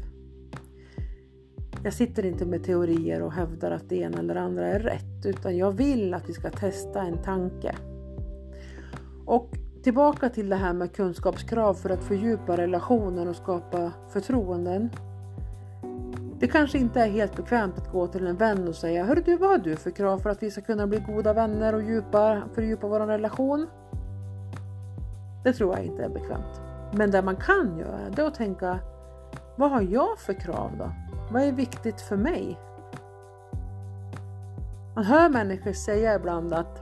Jag 1.85 1.93
sitter 1.93 2.27
inte 2.27 2.47
med 2.47 2.65
teorier 2.65 3.23
och 3.23 3.33
hävdar 3.33 3.71
att 3.71 3.89
det 3.89 3.97
ena 3.97 4.19
eller 4.19 4.37
andra 4.37 4.67
är 4.67 4.81
rätt, 4.81 5.27
utan 5.27 5.57
jag 5.57 5.73
vill 5.73 6.15
att 6.15 6.29
vi 6.29 6.33
ska 6.33 6.51
testa 6.51 7.03
en 7.03 7.23
tanke. 7.23 7.75
Och 9.27 9.51
tillbaka 9.85 10.29
till 10.29 10.49
det 10.49 10.57
här 10.57 10.73
med 10.73 10.93
kunskapskrav 10.93 11.75
för 11.75 11.91
att 11.91 12.05
fördjupa 12.05 12.57
relationer 12.57 13.29
och 13.29 13.37
skapa 13.37 13.93
förtroenden. 14.09 14.91
Det 16.39 16.47
kanske 16.49 16.79
inte 16.79 17.01
är 17.01 17.11
helt 17.11 17.37
bekvämt 17.37 17.79
att 17.79 17.93
gå 17.93 18.07
till 18.07 18.27
en 18.27 18.37
vän 18.37 18.69
och 18.69 18.75
säga 18.75 19.05
Hör 19.05 19.17
du, 19.17 19.37
vad 19.37 19.51
har 19.51 19.59
du 19.59 19.77
för 19.77 19.91
krav 19.91 20.19
för 20.19 20.31
att 20.31 20.43
vi 20.43 20.51
ska 20.51 20.61
kunna 20.61 20.87
bli 20.87 20.99
goda 20.99 21.33
vänner 21.33 21.75
och 21.75 21.83
djupa, 21.83 22.43
fördjupa 22.55 22.87
vår 22.87 23.01
relation? 23.01 23.67
Det 25.45 25.53
tror 25.53 25.77
jag 25.77 25.85
inte 25.85 26.05
är 26.05 26.09
bekvämt. 26.09 26.61
Men 26.93 27.11
det 27.11 27.23
man 27.23 27.37
kan 27.37 27.79
göra 27.79 27.99
det 28.17 28.23
är 28.23 28.27
att 28.27 28.35
tänka 28.35 28.79
Vad 29.57 29.71
har 29.71 29.83
jag 29.83 30.19
för 30.19 30.33
krav 30.33 30.71
då? 30.79 30.91
Vad 31.31 31.43
är 31.43 31.53
viktigt 31.53 32.01
för 32.01 32.17
mig? 32.17 32.59
Man 34.95 35.05
hör 35.05 35.29
människor 35.29 35.73
säga 35.73 36.15
ibland 36.15 36.53
att 36.53 36.81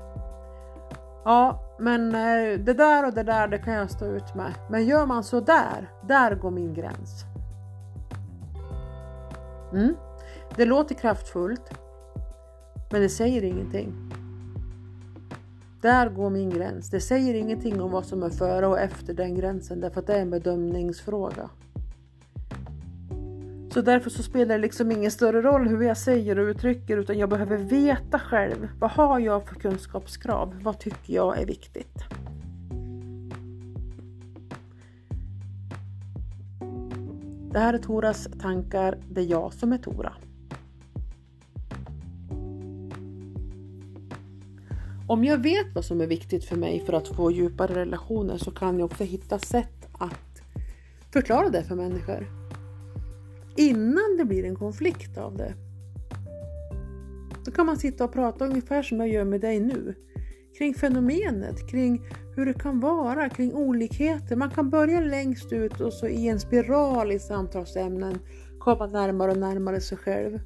Ja, 1.25 1.59
men 1.83 2.15
eh, 2.15 2.59
det 2.59 2.75
där 2.75 3.07
och 3.07 3.15
det 3.15 3.23
där, 3.23 3.49
det 3.49 3.59
kan 3.59 3.75
jag 3.75 3.91
stå 3.91 4.07
ut 4.07 4.35
med. 4.35 4.55
Men 4.71 4.87
gör 4.87 5.07
man 5.07 5.25
så 5.25 5.41
där, 5.41 5.91
där 6.09 6.35
går 6.35 6.51
min 6.51 6.75
gräns. 6.75 7.25
Mm. 9.73 9.95
Det 10.57 10.65
låter 10.65 10.95
kraftfullt, 10.95 11.71
men 12.91 13.01
det 13.01 13.09
säger 13.09 13.45
ingenting. 13.45 14.12
Där 15.81 16.09
går 16.09 16.31
min 16.31 16.51
gräns. 16.51 16.91
Det 16.91 17.01
säger 17.01 17.35
ingenting 17.35 17.81
om 17.81 17.91
vad 17.91 18.07
som 18.07 18.23
är 18.23 18.31
före 18.31 18.67
och 18.67 18.81
efter 18.81 19.15
den 19.15 19.35
gränsen 19.35 19.81
därför 19.81 20.01
att 20.01 20.07
det 20.07 20.15
är 20.15 20.23
en 20.23 20.31
bedömningsfråga. 20.31 21.51
Så 23.75 23.81
därför 23.81 24.11
så 24.11 24.23
spelar 24.23 24.55
det 24.55 24.62
liksom 24.62 24.93
ingen 24.93 25.11
större 25.11 25.43
roll 25.43 25.69
hur 25.69 25.83
jag 25.83 25.97
säger 25.97 26.38
och 26.38 26.47
uttrycker 26.47 26.97
utan 26.97 27.19
jag 27.19 27.29
behöver 27.29 27.57
veta 27.57 28.19
själv. 28.19 28.69
Vad 28.79 28.91
har 28.91 29.19
jag 29.19 29.49
för 29.49 29.55
kunskapskrav? 29.55 30.55
Vad 30.62 30.79
tycker 30.79 31.14
jag 31.14 31.41
är 31.41 31.47
viktigt? 31.47 31.99
Det 37.52 37.59
här 37.59 37.75
är 37.75 37.79
Toras 37.79 38.29
tankar. 38.41 38.99
Det 39.11 39.21
är 39.21 39.25
jag 39.25 39.55
som 39.55 39.73
är 39.73 39.79
Tora. 39.79 40.12
Om 45.09 45.25
jag 45.25 45.38
vet 45.38 45.75
vad 45.75 45.85
som 45.85 46.00
är 46.00 46.07
viktigt 46.07 46.45
för 46.45 46.57
mig 46.57 46.85
för 46.87 46.93
att 46.93 47.09
få 47.09 47.31
djupare 47.31 47.75
relationer 47.75 48.38
så 48.38 48.50
kan 48.50 48.79
jag 48.79 48.87
också 48.87 49.05
hitta 49.05 49.38
sätt 49.38 49.88
att 49.93 50.43
förklara 51.12 51.49
det 51.49 51.64
för 51.64 51.75
människor 51.75 52.41
innan 53.56 54.16
det 54.18 54.25
blir 54.25 54.44
en 54.44 54.56
konflikt 54.56 55.18
av 55.18 55.37
det. 55.37 55.54
Då 57.44 57.50
kan 57.50 57.66
man 57.66 57.76
sitta 57.76 58.04
och 58.04 58.12
prata 58.12 58.47
ungefär 58.47 58.82
som 58.82 59.00
jag 59.00 59.09
gör 59.09 59.25
med 59.25 59.40
dig 59.40 59.61
nu. 59.61 59.94
Kring 60.59 60.75
fenomenet, 60.75 61.71
kring 61.71 62.02
hur 62.37 62.47
det 62.47 62.54
kan 62.54 62.80
vara, 62.80 63.28
kring 63.28 63.54
olikheter. 63.54 64.37
Man 64.37 64.50
kan 64.50 64.71
börja 64.71 65.00
längst 65.00 65.52
ut 65.52 65.80
och 65.80 65.92
så 65.92 66.09
i 66.09 66.28
en 66.28 66.40
spiral 66.40 67.12
i 67.12 67.18
samtalsämnen 67.18 68.18
komma 68.59 68.87
närmare 68.87 69.30
och 69.30 69.38
närmare 69.38 69.80
sig 69.80 69.99
själv. 69.99 70.40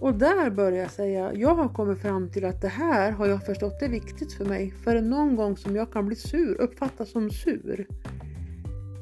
Och 0.00 0.14
där 0.14 0.50
börjar 0.50 0.78
jag 0.78 0.90
säga, 0.90 1.32
jag 1.34 1.54
har 1.54 1.68
kommit 1.68 1.98
fram 1.98 2.30
till 2.30 2.44
att 2.44 2.60
det 2.60 2.68
här 2.68 3.12
har 3.12 3.26
jag 3.26 3.46
förstått 3.46 3.82
är 3.82 3.88
viktigt 3.88 4.32
för 4.32 4.44
mig. 4.44 4.70
För 4.84 5.00
någon 5.00 5.36
gång 5.36 5.56
som 5.56 5.76
jag 5.76 5.92
kan 5.92 6.06
bli 6.06 6.16
sur, 6.16 6.60
uppfattas 6.60 7.10
som 7.10 7.30
sur 7.30 7.86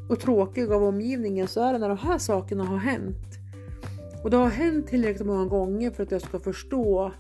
och 0.09 0.21
tråkig 0.21 0.73
av 0.73 0.83
omgivningen 0.83 1.49
så 1.49 1.61
är 1.61 1.73
det 1.73 1.79
när 1.79 1.89
de 1.89 1.99
här 1.99 2.19
sakerna 2.19 2.65
har 2.65 2.79
hänt. 2.79 3.39
Och 4.23 4.31
det 4.31 4.37
har 4.37 4.49
hänt 4.49 4.87
tillräckligt 4.87 5.27
många 5.27 5.45
gånger 5.45 5.91
för 5.91 6.03
att 6.03 6.11
jag 6.11 6.23
ska 6.23 6.39
förstå 6.39 7.13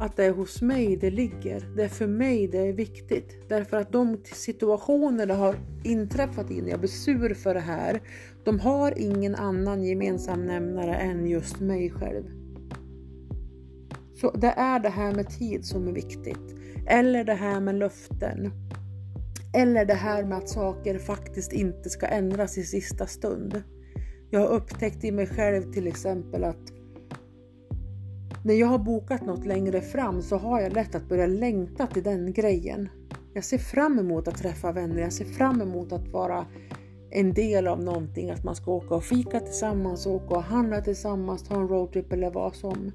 att 0.00 0.16
det 0.16 0.24
är 0.24 0.32
hos 0.32 0.62
mig 0.62 0.96
det 0.96 1.10
ligger. 1.10 1.68
Det 1.76 1.82
är 1.82 1.88
för 1.88 2.06
mig 2.06 2.48
det 2.48 2.58
är 2.58 2.72
viktigt. 2.72 3.48
Därför 3.48 3.76
att 3.76 3.92
de 3.92 4.16
situationer 4.24 5.26
det 5.26 5.34
har 5.34 5.56
inträffat 5.84 6.50
i 6.50 6.62
när 6.62 6.70
jag 6.70 6.78
blir 6.78 6.88
sur 6.88 7.34
för 7.34 7.54
det 7.54 7.60
här, 7.60 8.02
de 8.44 8.60
har 8.60 8.98
ingen 8.98 9.34
annan 9.34 9.84
gemensam 9.84 10.46
nämnare 10.46 10.94
än 10.94 11.26
just 11.26 11.60
mig 11.60 11.90
själv. 11.90 12.24
Så 14.20 14.30
det 14.30 14.54
är 14.56 14.80
det 14.80 14.88
här 14.88 15.14
med 15.14 15.28
tid 15.30 15.64
som 15.64 15.88
är 15.88 15.92
viktigt. 15.92 16.56
Eller 16.86 17.24
det 17.24 17.34
här 17.34 17.60
med 17.60 17.74
löften. 17.74 18.52
Eller 19.54 19.84
det 19.84 19.94
här 19.94 20.24
med 20.24 20.38
att 20.38 20.48
saker 20.48 20.98
faktiskt 20.98 21.52
inte 21.52 21.90
ska 21.90 22.06
ändras 22.06 22.58
i 22.58 22.64
sista 22.64 23.06
stund. 23.06 23.62
Jag 24.30 24.40
har 24.40 24.48
upptäckt 24.48 25.04
i 25.04 25.12
mig 25.12 25.26
själv 25.26 25.72
till 25.72 25.86
exempel 25.86 26.44
att 26.44 26.72
när 28.44 28.54
jag 28.54 28.66
har 28.66 28.78
bokat 28.78 29.26
något 29.26 29.46
längre 29.46 29.80
fram 29.80 30.22
så 30.22 30.36
har 30.36 30.60
jag 30.60 30.72
lätt 30.72 30.94
att 30.94 31.08
börja 31.08 31.26
längta 31.26 31.86
till 31.86 32.02
den 32.02 32.32
grejen. 32.32 32.88
Jag 33.34 33.44
ser 33.44 33.58
fram 33.58 33.98
emot 33.98 34.28
att 34.28 34.38
träffa 34.38 34.72
vänner, 34.72 35.02
jag 35.02 35.12
ser 35.12 35.24
fram 35.24 35.60
emot 35.60 35.92
att 35.92 36.08
vara 36.08 36.46
en 37.10 37.34
del 37.34 37.66
av 37.66 37.82
någonting, 37.82 38.30
att 38.30 38.44
man 38.44 38.56
ska 38.56 38.72
åka 38.72 38.94
och 38.94 39.04
fika 39.04 39.40
tillsammans, 39.40 40.06
åka 40.06 40.34
och 40.34 40.42
handla 40.42 40.80
tillsammans, 40.80 41.42
ta 41.42 41.54
en 41.54 41.68
roadtrip 41.68 42.12
eller 42.12 42.30
vad 42.30 42.54
som. 42.54 42.92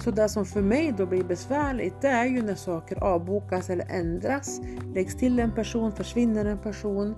Så 0.00 0.10
det 0.10 0.28
som 0.28 0.46
för 0.46 0.62
mig 0.62 0.94
då 0.98 1.06
blir 1.06 1.24
besvärligt 1.24 2.00
det 2.00 2.08
är 2.08 2.24
ju 2.24 2.42
när 2.42 2.54
saker 2.54 3.04
avbokas 3.04 3.70
eller 3.70 3.86
ändras, 3.90 4.60
läggs 4.94 5.16
till 5.16 5.38
en 5.38 5.54
person, 5.54 5.92
försvinner 5.92 6.44
en 6.44 6.58
person 6.58 7.14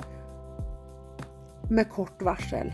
med 1.69 1.91
kort 1.91 2.23
varsel. 2.23 2.73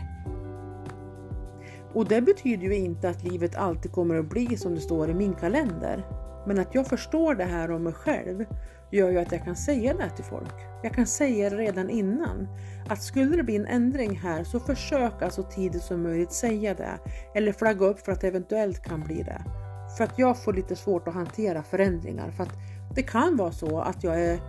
Och 1.93 2.07
det 2.07 2.21
betyder 2.21 2.63
ju 2.63 2.75
inte 2.75 3.09
att 3.09 3.23
livet 3.23 3.55
alltid 3.55 3.91
kommer 3.91 4.15
att 4.15 4.29
bli 4.29 4.57
som 4.57 4.75
det 4.75 4.81
står 4.81 5.09
i 5.09 5.13
min 5.13 5.33
kalender. 5.33 6.05
Men 6.47 6.59
att 6.59 6.75
jag 6.75 6.87
förstår 6.87 7.35
det 7.35 7.43
här 7.43 7.71
om 7.71 7.83
mig 7.83 7.93
själv 7.93 8.45
gör 8.91 9.11
ju 9.11 9.17
att 9.17 9.31
jag 9.31 9.43
kan 9.43 9.55
säga 9.55 9.93
det 9.93 10.09
till 10.09 10.25
folk. 10.25 10.53
Jag 10.83 10.93
kan 10.93 11.07
säga 11.07 11.49
det 11.49 11.57
redan 11.57 11.89
innan. 11.89 12.47
Att 12.89 13.01
skulle 13.01 13.35
det 13.35 13.43
bli 13.43 13.55
en 13.55 13.65
ändring 13.65 14.15
här 14.15 14.43
så 14.43 14.59
försök 14.59 15.21
alltså 15.21 15.43
tidigt 15.43 15.81
som 15.81 16.03
möjligt 16.03 16.31
säga 16.31 16.73
det. 16.73 16.99
Eller 17.35 17.51
flagga 17.51 17.85
upp 17.85 17.99
för 17.99 18.11
att 18.11 18.21
det 18.21 18.27
eventuellt 18.27 18.83
kan 18.83 19.03
bli 19.03 19.23
det. 19.23 19.66
För 19.97 20.03
att 20.03 20.19
jag 20.19 20.43
får 20.43 20.53
lite 20.53 20.75
svårt 20.75 21.07
att 21.07 21.13
hantera 21.13 21.63
förändringar. 21.63 22.31
För 22.31 22.43
att 22.43 22.53
det 22.95 23.03
kan 23.03 23.37
vara 23.37 23.51
så 23.51 23.79
att 23.79 24.03
jag 24.03 24.21
är, 24.21 24.39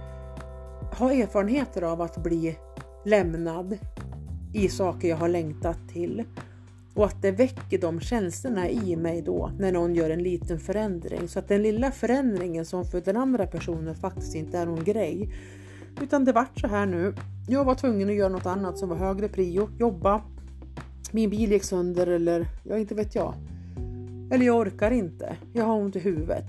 har 0.92 1.11
erfarenheter 1.11 1.83
av 1.83 2.02
att 2.02 2.23
bli 2.23 2.59
lämnad 3.04 3.78
i 4.54 4.68
saker 4.68 5.09
jag 5.09 5.16
har 5.16 5.28
längtat 5.28 5.78
till. 5.88 6.25
Och 6.95 7.04
att 7.04 7.23
det 7.23 7.30
väcker 7.30 7.78
de 7.78 8.00
känslorna 8.00 8.68
i 8.68 8.97
mig 8.97 9.23
då 9.23 9.50
när 9.59 9.73
någon 9.73 9.95
gör 9.95 10.11
en 10.11 10.23
liten 10.23 10.59
förändring. 10.59 11.28
Så 11.28 11.38
att 11.38 11.49
den 11.49 11.62
lilla 11.62 11.90
förändringen 11.90 12.66
som 12.66 12.85
för 12.85 13.00
den 13.00 13.16
andra 13.16 13.47
personen 13.47 13.95
faktiskt 13.95 14.35
inte 14.35 14.59
är 14.59 14.66
någon 14.66 14.85
grej. 14.85 15.35
Utan 16.00 16.25
det 16.25 16.33
vart 16.33 16.61
så 16.61 16.66
här 16.66 16.87
nu. 16.87 17.14
Jag 17.49 17.64
var 17.64 17.75
tvungen 17.75 18.09
att 18.09 18.14
göra 18.14 18.28
något 18.28 18.47
annat 18.47 18.78
som 18.78 18.88
var 18.88 18.97
högre 18.97 19.28
prio. 19.28 19.68
Jobba. 19.78 20.23
Min 21.12 21.30
bil 21.30 21.52
gick 21.52 21.64
sönder 21.64 22.07
eller 22.07 22.47
ja, 22.64 22.78
inte 22.78 22.95
vet 22.95 23.14
jag. 23.14 23.35
Eller 24.30 24.47
jag 24.47 24.56
orkar 24.56 24.90
inte. 24.90 25.37
Jag 25.52 25.64
har 25.64 25.76
ont 25.76 25.97
i 25.97 25.99
huvudet. 25.99 26.47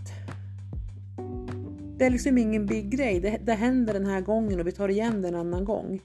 Det 1.98 2.06
är 2.06 2.10
liksom 2.10 2.38
ingen 2.38 2.66
big 2.66 2.90
grej. 2.90 3.20
Det, 3.20 3.40
det 3.44 3.54
händer 3.54 3.94
den 3.94 4.06
här 4.06 4.22
gången 4.22 4.60
och 4.60 4.68
vi 4.68 4.72
tar 4.72 4.90
igen 4.90 5.22
det 5.22 5.28
en 5.28 5.36
annan 5.36 5.66
gång. 5.66 6.02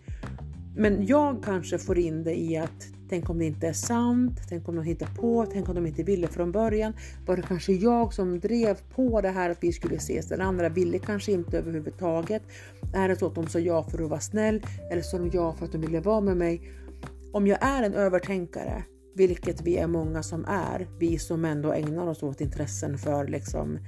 Men 0.76 1.06
jag 1.06 1.44
kanske 1.44 1.78
får 1.78 1.98
in 1.98 2.24
det 2.24 2.40
i 2.40 2.56
att 2.56 2.94
Tänk 3.08 3.30
om 3.30 3.38
det 3.38 3.44
inte 3.44 3.68
är 3.68 3.72
sant? 3.72 4.40
Tänk 4.48 4.68
om 4.68 4.76
de 4.76 4.84
hittar 4.84 5.06
på? 5.06 5.46
Tänk 5.52 5.68
om 5.68 5.74
de 5.74 5.86
inte 5.86 6.02
ville 6.02 6.28
från 6.28 6.52
början? 6.52 6.92
Var 7.26 7.36
det 7.36 7.42
kanske 7.42 7.72
jag 7.72 8.14
som 8.14 8.40
drev 8.40 8.78
på 8.94 9.20
det 9.20 9.28
här 9.28 9.50
att 9.50 9.62
vi 9.62 9.72
skulle 9.72 9.96
ses? 9.96 10.28
Den 10.28 10.40
andra 10.40 10.68
ville 10.68 10.98
kanske 10.98 11.32
inte 11.32 11.58
överhuvudtaget. 11.58 12.42
Är 12.94 13.08
det 13.08 13.16
så 13.16 13.26
att 13.26 13.34
de 13.34 13.46
sa 13.46 13.58
ja 13.58 13.82
för 13.82 14.02
att 14.02 14.10
vara 14.10 14.20
snäll? 14.20 14.62
Eller 14.90 15.02
sa 15.02 15.18
de 15.18 15.30
ja 15.32 15.52
för 15.52 15.64
att 15.64 15.72
de 15.72 15.80
ville 15.80 16.00
vara 16.00 16.20
med 16.20 16.36
mig? 16.36 16.70
Om 17.32 17.46
jag 17.46 17.58
är 17.60 17.82
en 17.82 17.94
övertänkare, 17.94 18.84
vilket 19.14 19.60
vi 19.60 19.76
är 19.76 19.86
många 19.86 20.22
som 20.22 20.44
är, 20.44 20.88
vi 20.98 21.18
som 21.18 21.44
ändå 21.44 21.72
ägnar 21.72 22.06
oss 22.06 22.22
åt 22.22 22.40
intressen 22.40 22.98
för 22.98 23.26
liksom, 23.26 23.78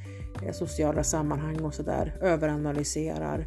eh, 0.43 0.53
sociala 0.53 1.05
sammanhang 1.05 1.61
och 1.61 1.75
sådär, 1.75 2.19
överanalyserar, 2.21 3.47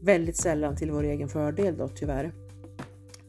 väldigt 0.00 0.36
sällan 0.36 0.76
till 0.76 0.90
vår 0.90 1.02
egen 1.02 1.28
fördel 1.28 1.76
då 1.76 1.88
tyvärr. 1.88 2.32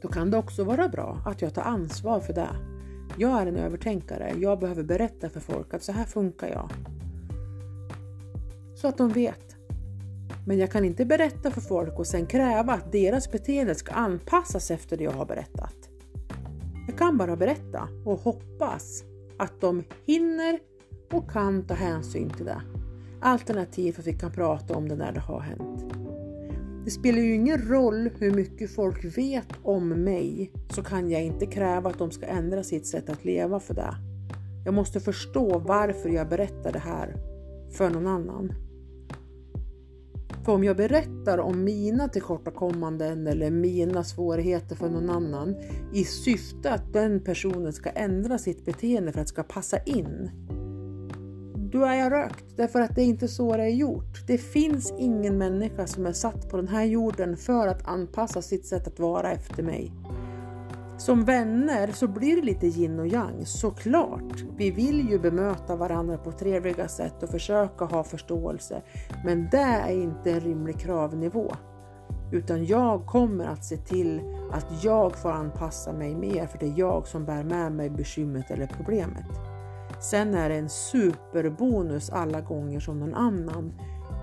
Då 0.02 0.08
kan 0.08 0.32
det 0.32 0.38
också 0.38 0.64
vara 0.64 0.90
bra 0.90 1.22
att 1.26 1.42
jag 1.42 1.54
tar 1.54 1.62
ansvar 1.62 2.20
för 2.20 2.34
det. 2.34 2.50
Jag 3.18 3.42
är 3.42 3.46
en 3.46 3.58
övertänkare. 3.58 4.34
Jag 4.38 4.60
behöver 4.60 4.84
berätta 4.84 5.30
för 5.30 5.40
folk 5.40 5.74
att 5.74 5.84
så 5.84 5.92
här 5.92 6.06
funkar 6.06 6.48
jag. 6.48 6.70
Så 8.76 8.88
att 8.88 8.98
de 8.98 9.10
vet. 9.10 9.56
Men 10.48 10.58
jag 10.58 10.72
kan 10.72 10.86
inte 10.86 11.06
berätta 11.06 11.52
för 11.52 11.62
folk 11.62 12.00
och 12.00 12.08
sen 12.08 12.26
kräva 12.26 12.74
att 12.74 12.92
deras 12.92 13.32
beteende 13.32 13.76
ska 13.76 13.92
anpassas 13.92 14.72
efter 14.72 14.98
det 14.98 15.04
jag 15.04 15.12
har 15.12 15.26
berättat. 15.26 15.91
Jag 16.88 16.98
kan 16.98 17.18
bara 17.18 17.36
berätta 17.36 17.90
och 18.06 18.20
hoppas 18.20 19.04
att 19.38 19.62
de 19.62 19.84
hinner 20.06 20.60
och 21.12 21.32
kan 21.32 21.68
ta 21.68 21.74
hänsyn 21.74 22.30
till 22.30 22.46
det. 22.46 22.62
Alternativt 23.22 24.00
att 24.00 24.08
vi 24.08 24.14
kan 24.14 24.32
prata 24.32 24.76
om 24.76 24.90
det 24.90 24.96
när 24.96 25.12
det 25.12 25.20
har 25.20 25.40
hänt. 25.40 25.94
Det 26.86 26.92
spelar 26.92 27.20
ju 27.20 27.36
ingen 27.36 27.58
roll 27.58 28.10
hur 28.18 28.32
mycket 28.32 28.76
folk 28.76 29.18
vet 29.18 29.48
om 29.64 29.90
mig 29.90 30.52
så 30.70 30.84
kan 30.84 31.10
jag 31.10 31.24
inte 31.24 31.46
kräva 31.46 31.90
att 31.90 31.98
de 31.98 32.12
ska 32.12 32.26
ändra 32.26 32.64
sitt 32.64 32.86
sätt 32.86 33.10
att 33.10 33.26
leva 33.26 33.60
för 33.60 33.74
det. 33.74 33.96
Jag 34.66 34.74
måste 34.74 35.00
förstå 35.00 35.60
varför 35.60 36.10
jag 36.10 36.30
berättar 36.30 36.72
det 36.72 36.80
här 36.80 37.16
för 37.72 37.90
någon 37.90 38.08
annan. 38.08 38.54
För 40.46 40.52
om 40.52 40.64
jag 40.64 40.78
berättar 40.78 41.38
om 41.38 41.64
mina 41.64 42.08
tillkortakommanden 42.08 43.28
eller 43.28 43.52
mina 43.52 44.04
svårigheter 44.04 44.76
för 44.76 44.90
någon 44.90 45.10
annan 45.10 45.56
i 45.94 46.04
syfte 46.04 46.72
att 46.72 46.94
den 46.94 47.24
personen 47.24 47.74
ska 47.74 47.90
ändra 47.90 48.38
sitt 48.38 48.66
beteende 48.66 49.12
för 49.12 49.20
att 49.20 49.28
det 49.28 49.30
ska 49.30 49.44
passa 49.44 49.84
in 49.84 50.32
då 51.72 51.86
är 51.86 51.96
jag 51.96 52.12
rökt. 52.12 52.46
Därför 52.56 52.82
att 52.82 52.96
det 52.96 53.02
är 53.02 53.06
inte 53.06 53.28
så 53.28 53.58
det 53.58 53.64
är 53.64 53.68
gjort. 53.68 54.28
Det 54.28 54.38
finns 54.38 54.94
ingen 54.98 55.38
människa 55.38 55.88
som 55.88 56.06
är 56.06 56.14
satt 56.14 56.50
på 56.50 56.58
den 56.58 56.68
här 56.68 56.84
jorden 56.84 57.38
för 57.38 57.68
att 57.68 57.88
anpassa 57.88 58.42
sitt 58.42 58.66
sätt 58.66 58.88
att 58.88 59.00
vara 59.00 59.32
efter 59.32 59.64
mig. 59.64 59.94
Som 61.02 61.26
vänner 61.26 61.92
så 61.92 62.08
blir 62.08 62.36
det 62.36 62.42
lite 62.42 62.68
yin 62.68 63.00
och 63.00 63.08
yang, 63.08 63.46
såklart. 63.46 64.42
Vi 64.58 64.72
vill 64.72 65.10
ju 65.10 65.20
bemöta 65.20 65.76
varandra 65.76 66.18
på 66.18 66.32
trevliga 66.32 66.88
sätt 66.88 67.24
och 67.24 67.30
försöka 67.30 67.86
ha 67.86 68.04
förståelse. 68.04 68.82
Men 69.26 69.50
det 69.52 69.58
är 69.58 69.92
inte 69.92 70.32
en 70.32 70.40
rimlig 70.40 70.80
kravnivå. 70.80 71.54
Utan 72.32 72.66
jag 72.66 73.06
kommer 73.06 73.46
att 73.46 73.66
se 73.66 73.78
till 73.78 74.22
att 74.52 74.84
jag 74.84 75.18
får 75.18 75.32
anpassa 75.32 75.94
mig 75.94 76.16
mer 76.16 76.48
för 76.48 76.60
det 76.60 76.66
är 76.66 76.80
jag 76.80 77.08
som 77.08 77.26
bär 77.26 77.44
med 77.44 77.72
mig 77.72 77.90
bekymret 77.90 78.52
eller 78.52 78.68
problemet. 78.68 79.28
Sen 80.02 80.34
är 80.34 80.50
det 80.50 80.56
en 80.56 80.70
superbonus 80.70 82.10
alla 82.10 82.42
gånger 82.42 82.80
som 82.80 83.00
någon 83.00 83.14
annan 83.14 83.74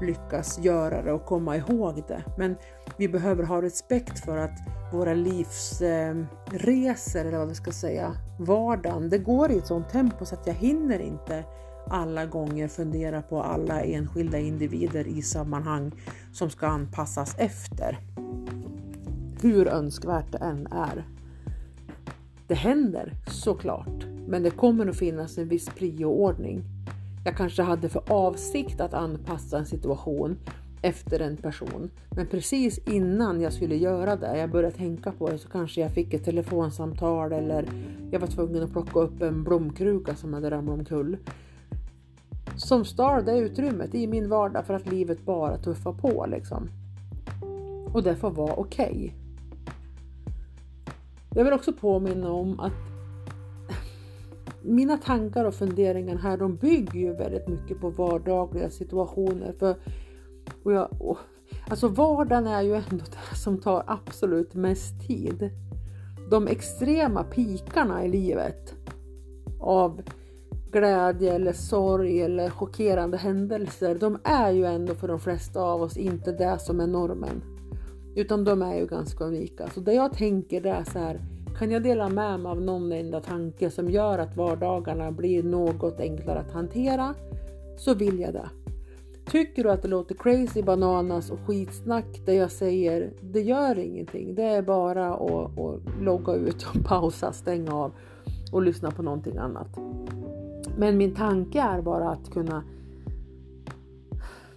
lyckas 0.02 0.59
göra 0.59 1.02
det 1.02 1.12
och 1.12 1.25
komma 1.25 1.57
ihåg 1.57 2.02
det. 2.09 2.25
Men 2.37 2.57
vi 2.97 3.09
behöver 3.09 3.45
ha 3.45 3.62
respekt 3.62 4.25
för 4.25 4.37
att 4.37 4.59
våra 4.93 5.14
livsresor, 5.14 7.21
eh, 7.21 7.26
eller 7.26 7.38
vad 7.38 7.49
vi 7.49 7.55
ska 7.55 7.73
säga, 7.73 8.14
vardagen, 8.38 9.11
det 9.11 9.19
går 9.19 9.50
i 9.50 9.59
ett 9.59 9.67
sånt 9.67 9.88
tempo 9.88 10.25
så 10.25 10.35
att 10.35 10.47
jag 10.47 10.55
hinner 10.55 10.99
inte 10.99 11.44
alla 11.90 12.27
gånger 12.27 12.68
fundera 12.68 13.23
på 13.23 13.42
alla 13.42 13.83
enskilda 13.83 14.38
individer 14.38 15.09
i 15.09 15.23
sammanhang 15.23 15.92
som 16.33 16.51
ska 16.51 16.66
anpassas 16.66 17.35
efter. 17.38 17.99
Hur 19.42 19.68
önskvärt 19.68 20.33
det 20.33 20.38
än 20.38 20.66
är. 20.66 21.09
Det 22.46 22.55
händer 22.55 23.14
såklart. 23.27 24.07
Men 24.29 24.42
det 24.42 24.51
kommer 24.51 24.87
att 24.87 24.96
finnas 24.96 25.38
en 25.38 25.49
viss 25.49 25.68
prioordning. 25.68 26.64
Jag 27.29 27.37
kanske 27.37 27.62
hade 27.62 27.88
för 27.88 28.03
avsikt 28.07 28.81
att 28.81 28.95
anpassa 28.95 29.59
en 29.59 29.67
situation 29.67 30.38
efter 30.83 31.21
en 31.21 31.37
person. 31.37 31.91
Men 32.11 32.27
precis 32.27 32.79
innan 32.79 33.41
jag 33.41 33.53
skulle 33.53 33.77
göra 33.77 34.17
det, 34.17 34.38
jag 34.38 34.51
började 34.51 34.77
tänka 34.77 35.12
på 35.12 35.31
det, 35.31 35.38
så 35.38 35.49
kanske 35.49 35.81
jag 35.81 35.91
fick 35.91 36.14
ett 36.14 36.25
telefonsamtal 36.25 37.33
eller 37.33 37.69
jag 38.11 38.21
var 38.21 38.27
tvungen 38.27 38.62
att 38.62 38.73
plocka 38.73 39.01
upp 39.01 39.23
en 39.23 39.45
blomkruka 39.45 40.14
som 40.14 40.35
hade 40.35 40.51
ramlat 40.51 40.79
omkull. 40.79 41.17
Som 42.57 42.85
stal 42.85 43.25
det 43.25 43.38
utrymmet 43.38 43.95
i 43.95 44.07
min 44.07 44.29
vardag 44.29 44.67
för 44.67 44.75
att 44.75 44.91
livet 44.91 45.25
bara 45.25 45.59
tuffar 45.59 45.93
på 45.93 46.27
liksom. 46.29 46.69
Och 47.93 48.03
det 48.03 48.17
får 48.17 48.31
vara 48.31 48.55
okej. 48.55 48.87
Okay. 48.87 49.11
Jag 51.35 51.45
vill 51.45 51.53
också 51.53 51.73
påminna 51.73 52.31
om 52.31 52.61
att 52.61 52.73
mina 54.68 54.96
tankar 54.96 55.44
och 55.44 55.54
funderingar 55.54 56.16
här 56.16 56.37
de 56.37 56.57
bygger 56.57 57.00
ju 57.00 57.12
väldigt 57.12 57.48
mycket 57.48 57.81
på 57.81 57.90
vardagliga 57.90 58.70
situationer. 58.70 59.54
För, 59.59 59.76
och 60.62 60.72
jag, 60.72 60.88
och, 61.00 61.18
alltså 61.68 61.88
vardagen 61.88 62.46
är 62.46 62.62
ju 62.62 62.74
ändå 62.74 63.04
det 63.04 63.37
som 63.37 63.59
tar 63.59 63.85
absolut 63.87 64.54
mest 64.54 65.07
tid. 65.07 65.50
De 66.31 66.46
extrema 66.46 67.24
pikarna 67.24 68.04
i 68.04 68.09
livet 68.09 68.74
av 69.61 70.02
glädje 70.72 71.35
eller 71.35 71.52
sorg 71.52 72.22
eller 72.22 72.50
chockerande 72.50 73.16
händelser, 73.16 73.94
de 73.94 74.18
är 74.24 74.50
ju 74.50 74.64
ändå 74.64 74.94
för 74.94 75.09
de 75.09 75.20
flesta 75.20 75.61
av 75.61 75.83
oss 75.83 75.96
inte 75.96 76.33
det 76.33 76.59
som 76.59 76.81
är 76.81 76.87
normen. 76.87 77.42
Utan 78.16 78.44
de 78.44 78.62
är 78.62 78.76
ju 78.76 78.87
ganska 78.87 79.24
unika. 79.24 79.70
Så 79.74 79.81
det 79.81 79.92
jag 79.92 80.12
tänker 80.12 80.61
det 80.61 80.70
är 80.70 80.85
så 80.85 80.98
här, 80.98 81.20
kan 81.59 81.71
jag 81.71 81.83
dela 81.83 82.09
med 82.09 82.40
mig 82.40 82.51
av 82.51 82.61
någon 82.61 82.92
enda 82.92 83.21
tanke 83.21 83.71
som 83.71 83.90
gör 83.90 84.18
att 84.18 84.37
vardagarna 84.37 85.12
blir 85.12 85.42
något 85.42 86.01
enklare 86.01 86.38
att 86.38 86.53
hantera 86.53 87.14
så 87.77 87.94
vill 87.94 88.21
jag 88.21 88.33
det. 88.33 88.51
Tycker 89.31 89.64
du 89.64 89.71
att 89.71 89.83
det 89.83 89.88
låter 89.88 90.14
crazy 90.14 90.62
bananas 90.62 91.31
och 91.31 91.38
skitsnack 91.47 92.21
där 92.27 92.33
jag 92.33 92.51
säger 92.51 93.12
det 93.21 93.40
gör 93.40 93.79
ingenting. 93.79 94.35
Det 94.35 94.42
är 94.42 94.62
bara 94.62 95.14
att, 95.14 95.59
att 95.59 96.03
logga 96.03 96.35
ut 96.35 96.66
och 96.66 96.85
pausa, 96.85 97.33
stänga 97.33 97.75
av 97.75 97.92
och 98.53 98.62
lyssna 98.62 98.90
på 98.90 99.03
någonting 99.03 99.37
annat. 99.37 99.79
Men 100.77 100.97
min 100.97 101.14
tanke 101.14 101.61
är 101.61 101.83
bara 101.83 102.11
att 102.11 102.31
kunna 102.31 102.64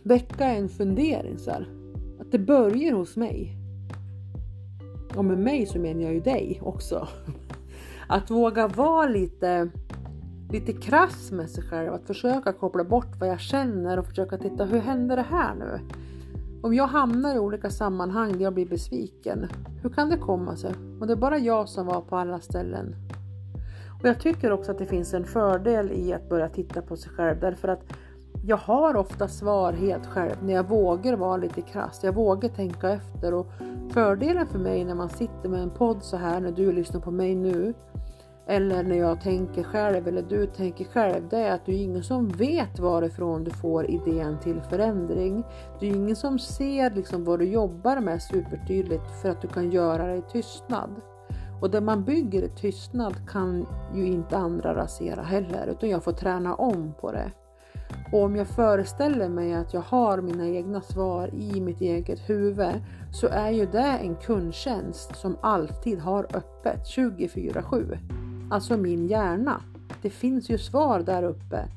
väcka 0.03 0.45
en 0.45 0.69
fundering 0.69 1.37
så 1.37 1.51
här. 1.51 1.69
Att 2.19 2.31
det 2.31 2.39
börjar 2.39 2.93
hos 2.93 3.15
mig. 3.15 3.60
Och 5.15 5.25
med 5.25 5.37
mig 5.37 5.65
så 5.65 5.79
menar 5.79 6.01
jag 6.01 6.13
ju 6.13 6.19
dig 6.19 6.59
också. 6.63 7.07
Att 8.07 8.31
våga 8.31 8.67
vara 8.67 9.07
lite, 9.07 9.69
lite 10.49 10.73
krass 10.73 11.31
med 11.31 11.49
sig 11.49 11.63
själv, 11.63 11.93
att 11.93 12.07
försöka 12.07 12.53
koppla 12.53 12.83
bort 12.83 13.19
vad 13.19 13.29
jag 13.29 13.39
känner 13.39 13.99
och 13.99 14.05
försöka 14.05 14.37
titta 14.37 14.65
hur 14.65 14.79
händer 14.79 15.15
det 15.15 15.25
här 15.29 15.55
nu? 15.55 15.79
Om 16.63 16.73
jag 16.73 16.87
hamnar 16.87 17.35
i 17.35 17.39
olika 17.39 17.69
sammanhang 17.69 18.31
där 18.31 18.43
jag 18.43 18.53
blir 18.53 18.65
besviken, 18.65 19.47
hur 19.81 19.89
kan 19.89 20.09
det 20.09 20.17
komma 20.17 20.55
sig? 20.55 20.73
Och 20.99 21.07
det 21.07 21.13
är 21.13 21.17
bara 21.17 21.37
jag 21.37 21.69
som 21.69 21.85
var 21.85 22.01
på 22.01 22.15
alla 22.15 22.39
ställen. 22.39 22.95
Och 24.01 24.07
Jag 24.07 24.19
tycker 24.19 24.51
också 24.51 24.71
att 24.71 24.77
det 24.77 24.85
finns 24.85 25.13
en 25.13 25.25
fördel 25.25 25.91
i 25.91 26.13
att 26.13 26.29
börja 26.29 26.49
titta 26.49 26.81
på 26.81 26.97
sig 26.97 27.11
själv 27.11 27.39
därför 27.39 27.67
att 27.67 27.83
jag 28.43 28.57
har 28.57 28.95
ofta 28.95 29.27
svar 29.27 29.73
helt 29.73 30.05
själv 30.05 30.35
när 30.43 30.53
jag 30.53 30.69
vågar 30.69 31.15
vara 31.15 31.37
lite 31.37 31.61
krass. 31.61 31.99
Jag 32.03 32.15
vågar 32.15 32.49
tänka 32.49 32.89
efter 32.89 33.33
och 33.33 33.47
fördelen 33.93 34.47
för 34.47 34.59
mig 34.59 34.85
när 34.85 34.95
man 34.95 35.09
sitter 35.09 35.49
med 35.49 35.61
en 35.61 35.69
podd 35.69 36.03
så 36.03 36.17
här 36.17 36.39
när 36.39 36.51
du 36.51 36.71
lyssnar 36.71 37.01
på 37.01 37.11
mig 37.11 37.35
nu 37.35 37.73
eller 38.47 38.83
när 38.83 38.95
jag 38.95 39.21
tänker 39.21 39.63
själv 39.63 40.07
eller 40.07 40.21
du 40.21 40.47
tänker 40.47 40.85
själv, 40.85 41.29
det 41.29 41.37
är 41.37 41.53
att 41.53 41.65
du 41.65 41.75
är 41.75 41.83
ingen 41.83 42.03
som 42.03 42.29
vet 42.29 42.79
varifrån 42.79 43.43
du 43.43 43.51
får 43.51 43.89
idén 43.89 44.39
till 44.39 44.61
förändring. 44.61 45.43
Du 45.79 45.87
är 45.87 45.95
ingen 45.95 46.15
som 46.15 46.39
ser 46.39 46.91
liksom 46.91 47.23
vad 47.23 47.39
du 47.39 47.45
jobbar 47.45 47.99
med 47.99 48.21
supertydligt 48.21 49.21
för 49.21 49.29
att 49.29 49.41
du 49.41 49.47
kan 49.47 49.71
göra 49.71 50.07
det 50.07 50.15
i 50.15 50.21
tystnad. 50.21 51.01
Och 51.61 51.71
det 51.71 51.81
man 51.81 52.03
bygger 52.03 52.43
i 52.43 52.49
tystnad 52.49 53.29
kan 53.29 53.67
ju 53.95 54.07
inte 54.07 54.37
andra 54.37 54.75
rasera 54.75 55.21
heller, 55.21 55.67
utan 55.67 55.89
jag 55.89 56.03
får 56.03 56.13
träna 56.13 56.55
om 56.55 56.93
på 57.01 57.11
det. 57.11 57.31
Och 58.11 58.23
om 58.23 58.35
jag 58.35 58.47
föreställer 58.47 59.29
mig 59.29 59.53
att 59.53 59.73
jag 59.73 59.81
har 59.81 60.21
mina 60.21 60.47
egna 60.47 60.81
svar 60.81 61.29
i 61.33 61.61
mitt 61.61 61.81
eget 61.81 62.29
huvud 62.29 62.81
så 63.13 63.27
är 63.27 63.49
ju 63.49 63.65
det 63.65 63.97
en 64.01 64.15
kundtjänst 64.15 65.15
som 65.15 65.37
alltid 65.41 65.99
har 65.99 66.23
öppet 66.23 66.85
24-7. 66.95 67.97
Alltså 68.51 68.77
min 68.77 69.07
hjärna. 69.07 69.61
Det 70.01 70.09
finns 70.09 70.49
ju 70.49 70.57
svar 70.57 70.99
där 70.99 71.23
uppe. 71.23 71.67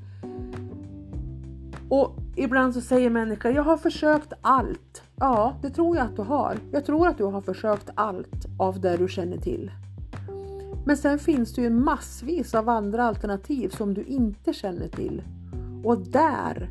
Och 1.89 2.13
ibland 2.37 2.75
så 2.75 2.81
säger 2.81 3.11
människor, 3.11 3.53
jag 3.53 3.63
har 3.63 3.77
försökt 3.77 4.33
allt. 4.41 5.03
Ja, 5.17 5.55
det 5.63 5.71
tror 5.71 5.97
jag 5.97 6.07
att 6.07 6.17
du 6.17 6.23
har. 6.23 6.57
Jag 6.73 6.85
tror 6.85 7.09
att 7.09 7.19
du 7.19 7.25
har 7.25 7.41
försökt 7.41 7.91
allt 7.95 8.47
av 8.59 8.81
det 8.81 8.97
du 8.97 9.09
känner 9.09 9.37
till. 9.37 9.71
Men 10.87 10.97
sen 10.97 11.19
finns 11.19 11.55
det 11.55 11.63
ju 11.63 11.71
massvis 11.71 12.55
av 12.55 12.69
andra 12.69 13.05
alternativ 13.05 13.69
som 13.69 13.95
du 13.95 14.05
inte 14.05 14.53
känner 14.53 14.89
till. 14.89 15.23
Och 15.85 15.99
där 15.99 16.71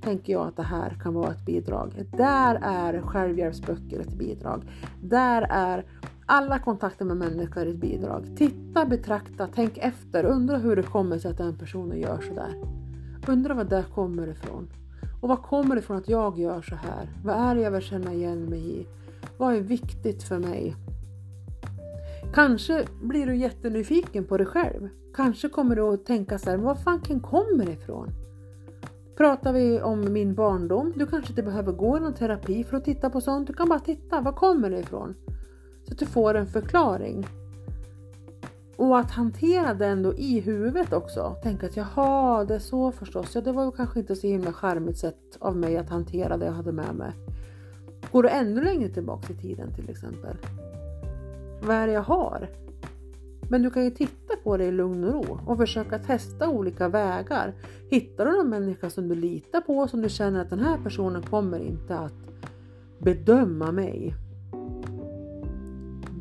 tänker 0.00 0.32
jag 0.32 0.46
att 0.46 0.56
det 0.56 0.62
här 0.62 0.96
kan 1.02 1.14
vara 1.14 1.30
ett 1.30 1.46
bidrag. 1.46 2.04
Där 2.16 2.58
är 2.62 3.00
självhjälpsböcker 3.00 4.00
ett 4.00 4.14
bidrag. 4.14 4.62
Där 5.02 5.46
är 5.50 5.84
alla 6.26 6.58
kontakter 6.58 7.04
med 7.04 7.16
människor 7.16 7.66
ett 7.66 7.76
bidrag. 7.76 8.26
Titta, 8.36 8.86
betrakta, 8.86 9.48
tänk 9.54 9.78
efter. 9.78 10.24
Undra 10.24 10.56
hur 10.56 10.76
det 10.76 10.82
kommer 10.82 11.18
sig 11.18 11.30
att 11.30 11.38
den 11.38 11.56
personen 11.56 12.00
gör 12.00 12.20
sådär. 12.20 12.54
Undra 13.26 13.54
vad 13.54 13.70
det 13.70 13.84
kommer 13.94 14.28
ifrån. 14.28 14.68
Och 15.20 15.28
vad 15.28 15.42
kommer 15.42 15.74
det 15.74 15.78
ifrån 15.78 15.96
att 15.96 16.08
jag 16.08 16.38
gör 16.38 16.62
så 16.62 16.74
här? 16.74 17.08
Vad 17.24 17.36
är 17.36 17.54
det 17.54 17.60
jag 17.60 17.70
vill 17.70 17.82
känna 17.82 18.14
igen 18.14 18.44
mig 18.44 18.80
i? 18.80 18.86
Vad 19.38 19.54
är 19.54 19.60
viktigt 19.60 20.22
för 20.22 20.38
mig? 20.38 20.76
Kanske 22.34 22.84
blir 23.02 23.26
du 23.26 23.36
jättenyfiken 23.36 24.24
på 24.24 24.36
dig 24.36 24.46
själv. 24.46 24.88
Kanske 25.14 25.48
kommer 25.48 25.76
du 25.76 25.82
att 25.82 26.06
tänka 26.06 26.38
så 26.38 26.50
här, 26.50 26.56
men 26.56 26.66
var 26.66 26.74
fanken 26.74 27.20
kommer 27.20 27.66
det 27.66 27.72
ifrån? 27.72 28.23
Pratar 29.16 29.52
vi 29.52 29.80
om 29.82 30.12
min 30.12 30.34
barndom? 30.34 30.92
Du 30.96 31.06
kanske 31.06 31.30
inte 31.30 31.42
behöver 31.42 31.72
gå 31.72 31.96
i 31.96 32.00
någon 32.00 32.14
terapi 32.14 32.64
för 32.64 32.76
att 32.76 32.84
titta 32.84 33.10
på 33.10 33.20
sånt. 33.20 33.46
Du 33.46 33.52
kan 33.52 33.68
bara 33.68 33.80
titta, 33.80 34.20
var 34.20 34.32
kommer 34.32 34.70
det 34.70 34.78
ifrån? 34.78 35.14
Så 35.86 35.92
att 35.92 35.98
du 35.98 36.06
får 36.06 36.34
en 36.34 36.46
förklaring. 36.46 37.26
Och 38.76 38.98
att 38.98 39.10
hantera 39.10 39.74
den 39.74 40.02
då 40.02 40.14
i 40.14 40.40
huvudet 40.40 40.92
också. 40.92 41.36
Tänka 41.42 41.66
att 41.66 41.76
jaha, 41.76 42.44
det 42.44 42.54
är 42.54 42.58
så 42.58 42.92
förstås. 42.92 43.34
Ja, 43.34 43.40
det 43.40 43.52
var 43.52 43.64
ju 43.64 43.72
kanske 43.72 43.98
inte 43.98 44.16
så 44.16 44.26
himla 44.26 44.52
charmigt 44.52 44.98
sätt 44.98 45.36
av 45.38 45.56
mig 45.56 45.76
att 45.76 45.90
hantera 45.90 46.36
det 46.36 46.46
jag 46.46 46.52
hade 46.52 46.72
med 46.72 46.94
mig. 46.94 47.12
Går 48.12 48.22
du 48.22 48.28
ännu 48.28 48.64
längre 48.64 48.88
tillbaka 48.88 49.32
i 49.32 49.36
tiden 49.36 49.74
till 49.74 49.90
exempel? 49.90 50.36
Vad 51.62 51.76
är 51.76 51.86
det 51.86 51.92
jag 51.92 52.02
har? 52.02 52.48
Men 53.50 53.62
du 53.62 53.70
kan 53.70 53.84
ju 53.84 53.90
titta 53.90 54.23
på 54.44 54.56
det 54.56 54.64
i 54.64 54.72
lugn 54.72 55.04
och 55.04 55.12
ro 55.12 55.38
och 55.46 55.56
försöka 55.56 55.98
testa 55.98 56.48
olika 56.48 56.88
vägar. 56.88 57.52
Hittar 57.90 58.24
du 58.24 58.32
någon 58.32 58.48
människa 58.48 58.90
som 58.90 59.08
du 59.08 59.14
litar 59.14 59.60
på, 59.60 59.88
som 59.88 60.02
du 60.02 60.08
känner 60.08 60.40
att 60.40 60.50
den 60.50 60.60
här 60.60 60.78
personen 60.78 61.22
kommer 61.22 61.58
inte 61.58 61.98
att 61.98 62.12
bedöma 62.98 63.72
mig. 63.72 64.14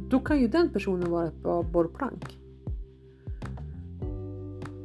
Då 0.10 0.20
kan 0.20 0.40
ju 0.40 0.48
den 0.48 0.70
personen 0.70 1.12
vara 1.12 1.28
ett 1.28 1.44
bra 1.44 1.64
bollplank. 1.64 2.40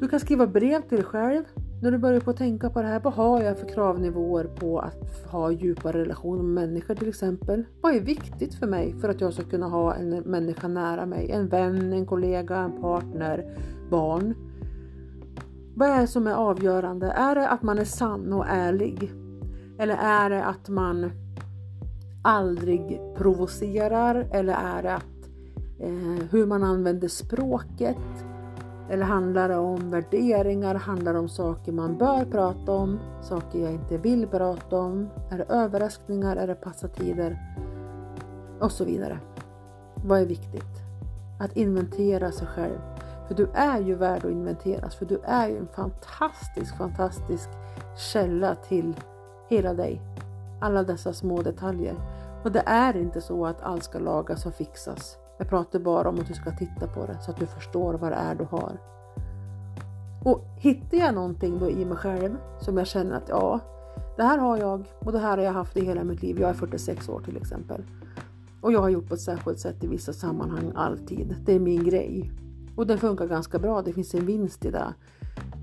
Du 0.01 0.09
kan 0.09 0.21
skriva 0.21 0.47
brev 0.47 0.81
till 0.81 0.97
dig 0.97 1.07
själv 1.07 1.45
när 1.83 1.91
du 1.91 1.99
börjar 1.99 2.21
på 2.21 2.31
att 2.31 2.37
tänka 2.37 2.71
på 2.71 2.83
det 2.83 2.89
här. 2.89 3.01
Vad 3.01 3.13
har 3.13 3.43
jag 3.43 3.59
för 3.59 3.69
kravnivåer 3.69 4.45
på 4.45 4.79
att 4.79 5.27
ha 5.31 5.51
djupare 5.51 6.01
relationer 6.01 6.43
med 6.43 6.69
människor 6.69 6.95
till 6.95 7.09
exempel? 7.09 7.65
Vad 7.81 7.95
är 7.95 8.01
viktigt 8.01 8.55
för 8.55 8.67
mig 8.67 8.95
för 9.01 9.09
att 9.09 9.21
jag 9.21 9.33
ska 9.33 9.43
kunna 9.43 9.67
ha 9.67 9.95
en 9.95 10.11
människa 10.11 10.69
nära 10.69 11.07
mig? 11.07 11.31
En 11.31 11.49
vän, 11.49 11.93
en 11.93 12.07
kollega, 12.07 12.57
en 12.57 12.81
partner, 12.81 13.59
barn. 13.91 14.35
Vad 15.75 15.89
är 15.89 16.01
det 16.01 16.07
som 16.07 16.27
är 16.27 16.35
avgörande? 16.35 17.07
Är 17.11 17.35
det 17.35 17.49
att 17.49 17.63
man 17.63 17.79
är 17.79 17.85
sann 17.85 18.33
och 18.33 18.47
ärlig? 18.49 19.13
Eller 19.79 19.97
är 19.97 20.31
det 20.31 20.45
att 20.45 20.69
man 20.69 21.11
aldrig 22.25 23.01
provocerar? 23.17 24.29
Eller 24.33 24.55
är 24.55 24.83
det 24.83 24.95
att, 24.95 25.29
eh, 25.81 26.27
hur 26.31 26.47
man 26.47 26.65
använder 26.65 27.09
språket? 27.09 28.28
Eller 28.91 29.05
handlar 29.05 29.49
det 29.49 29.57
om 29.57 29.91
värderingar? 29.91 30.75
Handlar 30.75 31.13
det 31.13 31.19
om 31.19 31.29
saker 31.29 31.73
man 31.73 31.99
bör 31.99 32.25
prata 32.25 32.73
om? 32.73 32.99
Saker 33.23 33.59
jag 33.59 33.73
inte 33.73 33.99
vill 33.99 34.27
prata 34.27 34.79
om? 34.79 35.09
Är 35.31 35.39
det 35.39 35.45
överraskningar? 35.45 36.37
Är 36.37 36.47
det 36.47 36.55
passatider? 36.55 37.39
Och 38.61 38.73
så 38.73 38.85
vidare. 38.85 39.19
Vad 40.05 40.21
är 40.21 40.27
viktigt? 40.27 40.83
Att 41.41 41.57
inventera 41.57 42.33
sig 42.33 42.47
själv. 42.47 42.79
För 43.29 43.35
du 43.35 43.49
är 43.55 43.81
ju 43.81 43.95
värd 43.95 44.25
att 44.25 44.31
inventeras. 44.31 44.95
För 44.95 45.07
du 45.07 45.21
är 45.25 45.49
ju 45.49 45.59
en 45.59 45.69
fantastisk, 45.69 46.77
fantastisk 46.77 47.49
källa 48.13 48.55
till 48.55 48.95
hela 49.49 49.75
dig. 49.75 50.03
Alla 50.61 50.83
dessa 50.83 51.13
små 51.13 51.43
detaljer. 51.43 51.95
Och 52.45 52.53
det 52.53 52.63
är 52.67 52.97
inte 52.97 53.21
så 53.21 53.47
att 53.47 53.63
allt 53.63 53.85
ska 53.85 53.99
lagas 53.99 54.47
och 54.47 54.55
fixas. 54.55 55.19
Jag 55.39 55.49
pratar 55.49 55.79
bara 55.79 56.09
om 56.09 56.19
att 56.19 56.27
du 56.27 56.35
ska 56.35 56.51
titta 56.51 56.87
på 56.87 57.07
det 57.07 57.19
så 57.21 57.31
att 57.31 57.37
du 57.37 57.47
förstår 57.47 57.95
vad 57.95 58.13
det 58.13 58.17
är 58.17 58.35
du 58.35 58.45
har. 58.45 58.79
Och 60.25 60.45
hittar 60.57 60.99
jag 60.99 61.15
någonting 61.15 61.59
då 61.59 61.71
i 61.71 61.85
mig 61.85 61.97
själv 61.97 62.37
som 62.61 62.79
jag 62.79 62.87
känner 62.87 63.17
att 63.17 63.29
ja, 63.29 63.61
det 64.17 64.23
här 64.23 64.39
har 64.39 64.57
jag 64.57 64.85
och 64.99 65.13
det 65.13 65.19
här 65.19 65.37
har 65.37 65.45
jag 65.45 65.53
haft 65.53 65.77
i 65.77 65.85
hela 65.85 66.05
mitt 66.05 66.23
liv. 66.23 66.41
Jag 66.41 66.51
är 66.51 66.55
46 66.55 67.09
år 67.09 67.21
till 67.21 67.37
exempel. 67.37 67.83
Och 68.61 68.73
jag 68.73 68.81
har 68.81 68.89
gjort 68.89 69.09
på 69.09 69.15
ett 69.15 69.21
särskilt 69.21 69.61
sätt 69.61 69.85
i 69.85 69.87
vissa 69.87 70.13
sammanhang 70.13 70.73
alltid. 70.75 71.37
Det 71.45 71.53
är 71.53 71.61
min 71.61 71.85
grej. 71.85 72.31
Och 72.77 72.87
den 72.87 72.99
funkar 72.99 73.27
ganska 73.27 73.59
bra. 73.59 73.83
Det 73.83 73.93
finns 73.93 74.15
en 74.15 74.27
vinst 74.27 74.65
i 74.65 74.71
det. 74.71 74.95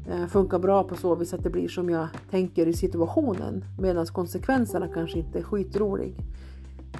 Det 0.08 0.28
funkar 0.28 0.60
bra 0.60 0.84
på 0.84 0.96
så 0.96 1.16
vis 1.16 1.34
att 1.34 1.44
det 1.44 1.50
blir 1.50 1.68
som 1.68 1.90
jag 1.90 2.08
tänker 2.32 2.68
i 2.68 2.74
situationen 2.74 3.66
medan 3.80 4.06
konsekvenserna 4.06 4.88
kanske 4.88 5.20
inte 5.20 5.40
är 5.40 5.44
skitrolig. 5.44 6.16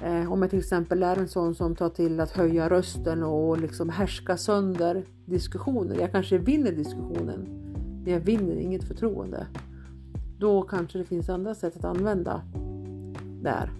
Eh, 0.02 0.32
om 0.32 0.42
jag 0.42 0.50
till 0.50 0.58
exempel 0.58 1.02
är 1.02 1.16
en 1.16 1.28
sån 1.28 1.54
som 1.54 1.76
tar 1.76 1.88
till 1.88 2.20
att 2.20 2.30
höja 2.30 2.68
rösten 2.68 3.22
och 3.22 3.60
liksom 3.60 3.88
härska 3.88 4.36
sönder 4.36 5.04
diskussioner. 5.24 5.96
Jag 6.00 6.12
kanske 6.12 6.38
vinner 6.38 6.72
diskussionen, 6.72 7.46
men 8.04 8.12
jag 8.12 8.20
vinner 8.20 8.56
inget 8.56 8.84
förtroende. 8.84 9.46
Då 10.38 10.62
kanske 10.62 10.98
det 10.98 11.04
finns 11.04 11.28
andra 11.28 11.54
sätt 11.54 11.76
att 11.76 11.84
använda 11.84 12.42
där. 13.42 13.70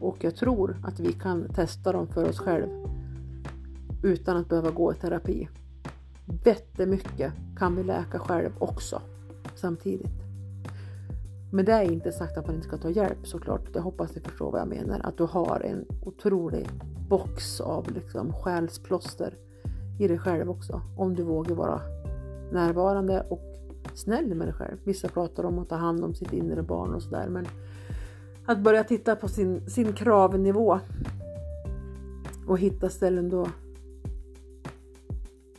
Och 0.00 0.24
jag 0.24 0.36
tror 0.36 0.76
att 0.84 1.00
vi 1.00 1.12
kan 1.12 1.48
testa 1.48 1.92
dem 1.92 2.06
för 2.06 2.28
oss 2.28 2.38
själva 2.38 2.90
utan 4.02 4.36
att 4.36 4.48
behöva 4.48 4.70
gå 4.70 4.92
i 4.92 4.96
terapi. 4.96 5.48
Jättemycket 6.44 7.32
kan 7.58 7.76
vi 7.76 7.82
läka 7.82 8.18
själv 8.18 8.50
också 8.58 9.02
samtidigt. 9.54 10.25
Men 11.50 11.64
det 11.64 11.72
är 11.72 11.82
inte 11.82 12.12
sagt 12.12 12.38
att 12.38 12.46
man 12.46 12.54
inte 12.54 12.68
ska 12.68 12.76
ta 12.76 12.90
hjälp 12.90 13.26
såklart. 13.26 13.60
Jag 13.74 13.82
hoppas 13.82 14.14
ni 14.14 14.20
förstår 14.20 14.52
vad 14.52 14.60
jag 14.60 14.68
menar. 14.68 15.00
Att 15.04 15.18
du 15.18 15.24
har 15.24 15.60
en 15.60 15.84
otrolig 16.02 16.68
box 17.08 17.60
av 17.60 17.90
liksom 17.90 18.32
själsplåster 18.32 19.34
i 19.98 20.08
dig 20.08 20.18
själv 20.18 20.50
också. 20.50 20.80
Om 20.96 21.14
du 21.14 21.22
vågar 21.22 21.54
vara 21.54 21.80
närvarande 22.52 23.26
och 23.30 23.42
snäll 23.94 24.34
med 24.34 24.46
dig 24.46 24.54
själv. 24.54 24.76
Vissa 24.84 25.08
pratar 25.08 25.44
om 25.44 25.58
att 25.58 25.68
ta 25.68 25.76
hand 25.76 26.04
om 26.04 26.14
sitt 26.14 26.32
inre 26.32 26.62
barn 26.62 26.94
och 26.94 27.02
sådär. 27.02 27.28
Men 27.28 27.46
att 28.46 28.58
börja 28.58 28.84
titta 28.84 29.16
på 29.16 29.28
sin, 29.28 29.70
sin 29.70 29.92
kravnivå 29.92 30.80
och 32.46 32.58
hitta 32.58 32.88
ställen 32.88 33.28
då 33.28 33.48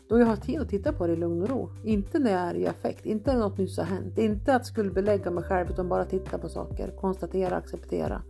då 0.07 0.19
jag 0.19 0.25
har 0.25 0.35
tid 0.35 0.59
att 0.59 0.69
titta 0.69 0.93
på 0.93 1.07
det 1.07 1.13
i 1.13 1.15
lugn 1.15 1.41
och 1.41 1.49
ro. 1.49 1.69
Inte 1.83 2.19
när 2.19 2.31
jag 2.31 2.41
är 2.41 2.55
i 2.55 2.67
affekt, 2.67 3.05
inte 3.05 3.33
när 3.33 3.39
något 3.39 3.57
nyss 3.57 3.77
har 3.77 3.85
hänt. 3.85 4.17
Inte 4.17 4.55
att 4.55 4.65
skuldbelägga 4.65 5.31
mig 5.31 5.43
själv 5.43 5.69
utan 5.69 5.89
bara 5.89 6.05
titta 6.05 6.37
på 6.37 6.49
saker, 6.49 6.91
konstatera, 6.99 7.55
acceptera 7.55 8.21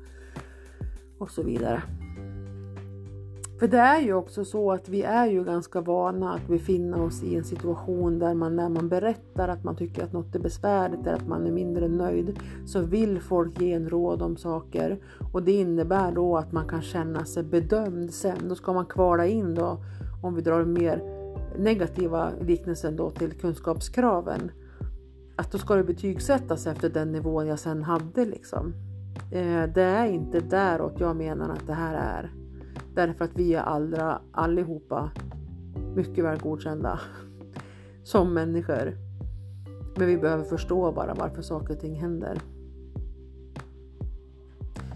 och 1.18 1.32
så 1.32 1.44
vidare. 1.44 1.84
För 3.60 3.68
det 3.68 3.78
är 3.78 4.02
ju 4.02 4.14
också 4.14 4.46
så 4.46 4.72
att 4.72 4.90
vi 4.90 5.04
är 5.04 5.26
ju 5.26 5.44
ganska 5.44 5.82
vana 5.82 6.34
att 6.34 6.48
befinna 6.48 7.04
oss 7.04 7.24
i 7.24 7.36
en 7.36 7.44
situation 7.44 8.20
där 8.20 8.34
man 8.34 8.56
när 8.56 8.70
man 8.70 8.90
berättar 8.90 9.48
att 9.48 9.64
man 9.64 9.76
tycker 9.76 10.04
att 10.04 10.14
något 10.14 10.36
är 10.36 10.40
besvärligt 10.40 11.00
eller 11.00 11.18
att 11.18 11.28
man 11.28 11.48
är 11.48 11.52
mindre 11.52 11.88
nöjd 11.88 12.40
så 12.66 12.82
vill 12.82 13.22
folk 13.22 13.62
ge 13.62 13.74
en 13.74 13.90
råd 13.90 14.22
om 14.22 14.38
saker 14.38 15.00
och 15.34 15.44
det 15.44 15.52
innebär 15.52 16.12
då 16.12 16.38
att 16.38 16.52
man 16.52 16.68
kan 16.68 16.82
känna 16.82 17.26
sig 17.26 17.44
bedömd 17.44 18.14
sen. 18.14 18.38
Då 18.50 18.56
ska 18.56 18.74
man 18.74 18.86
kvala 18.86 19.26
in 19.26 19.56
då 19.56 19.78
om 20.24 20.36
vi 20.36 20.42
drar 20.42 20.66
mer 20.66 21.17
negativa 21.58 22.32
liknelsen 22.42 22.96
då 22.96 23.10
till 23.10 23.32
kunskapskraven. 23.32 24.52
Att 25.36 25.52
då 25.52 25.58
ska 25.58 25.76
det 25.76 25.84
betygsättas 25.84 26.68
efter 26.68 26.90
den 26.90 27.12
nivån 27.12 27.48
jag 27.48 27.60
sen 27.60 27.84
hade 27.84 28.26
liksom. 28.26 28.74
Eh, 29.32 29.64
det 29.64 29.82
är 29.82 30.06
inte 30.06 30.40
däråt 30.40 31.00
jag 31.00 31.16
menar 31.16 31.50
att 31.50 31.68
det 31.68 31.74
här 31.74 31.96
är. 31.96 32.32
Därför 32.96 33.26
att 33.26 33.36
vi 33.36 33.54
är 33.54 33.62
allra, 33.62 34.22
allihopa 34.32 35.12
mycket 35.96 36.24
väl 36.24 36.40
godkända 36.40 37.00
som 38.04 38.34
människor. 38.34 38.98
Men 39.98 40.08
vi 40.08 40.18
behöver 40.18 40.44
förstå 40.44 40.92
bara 40.92 41.14
varför 41.14 41.42
saker 41.42 41.74
och 41.74 41.80
ting 41.80 41.96
händer. 41.96 42.42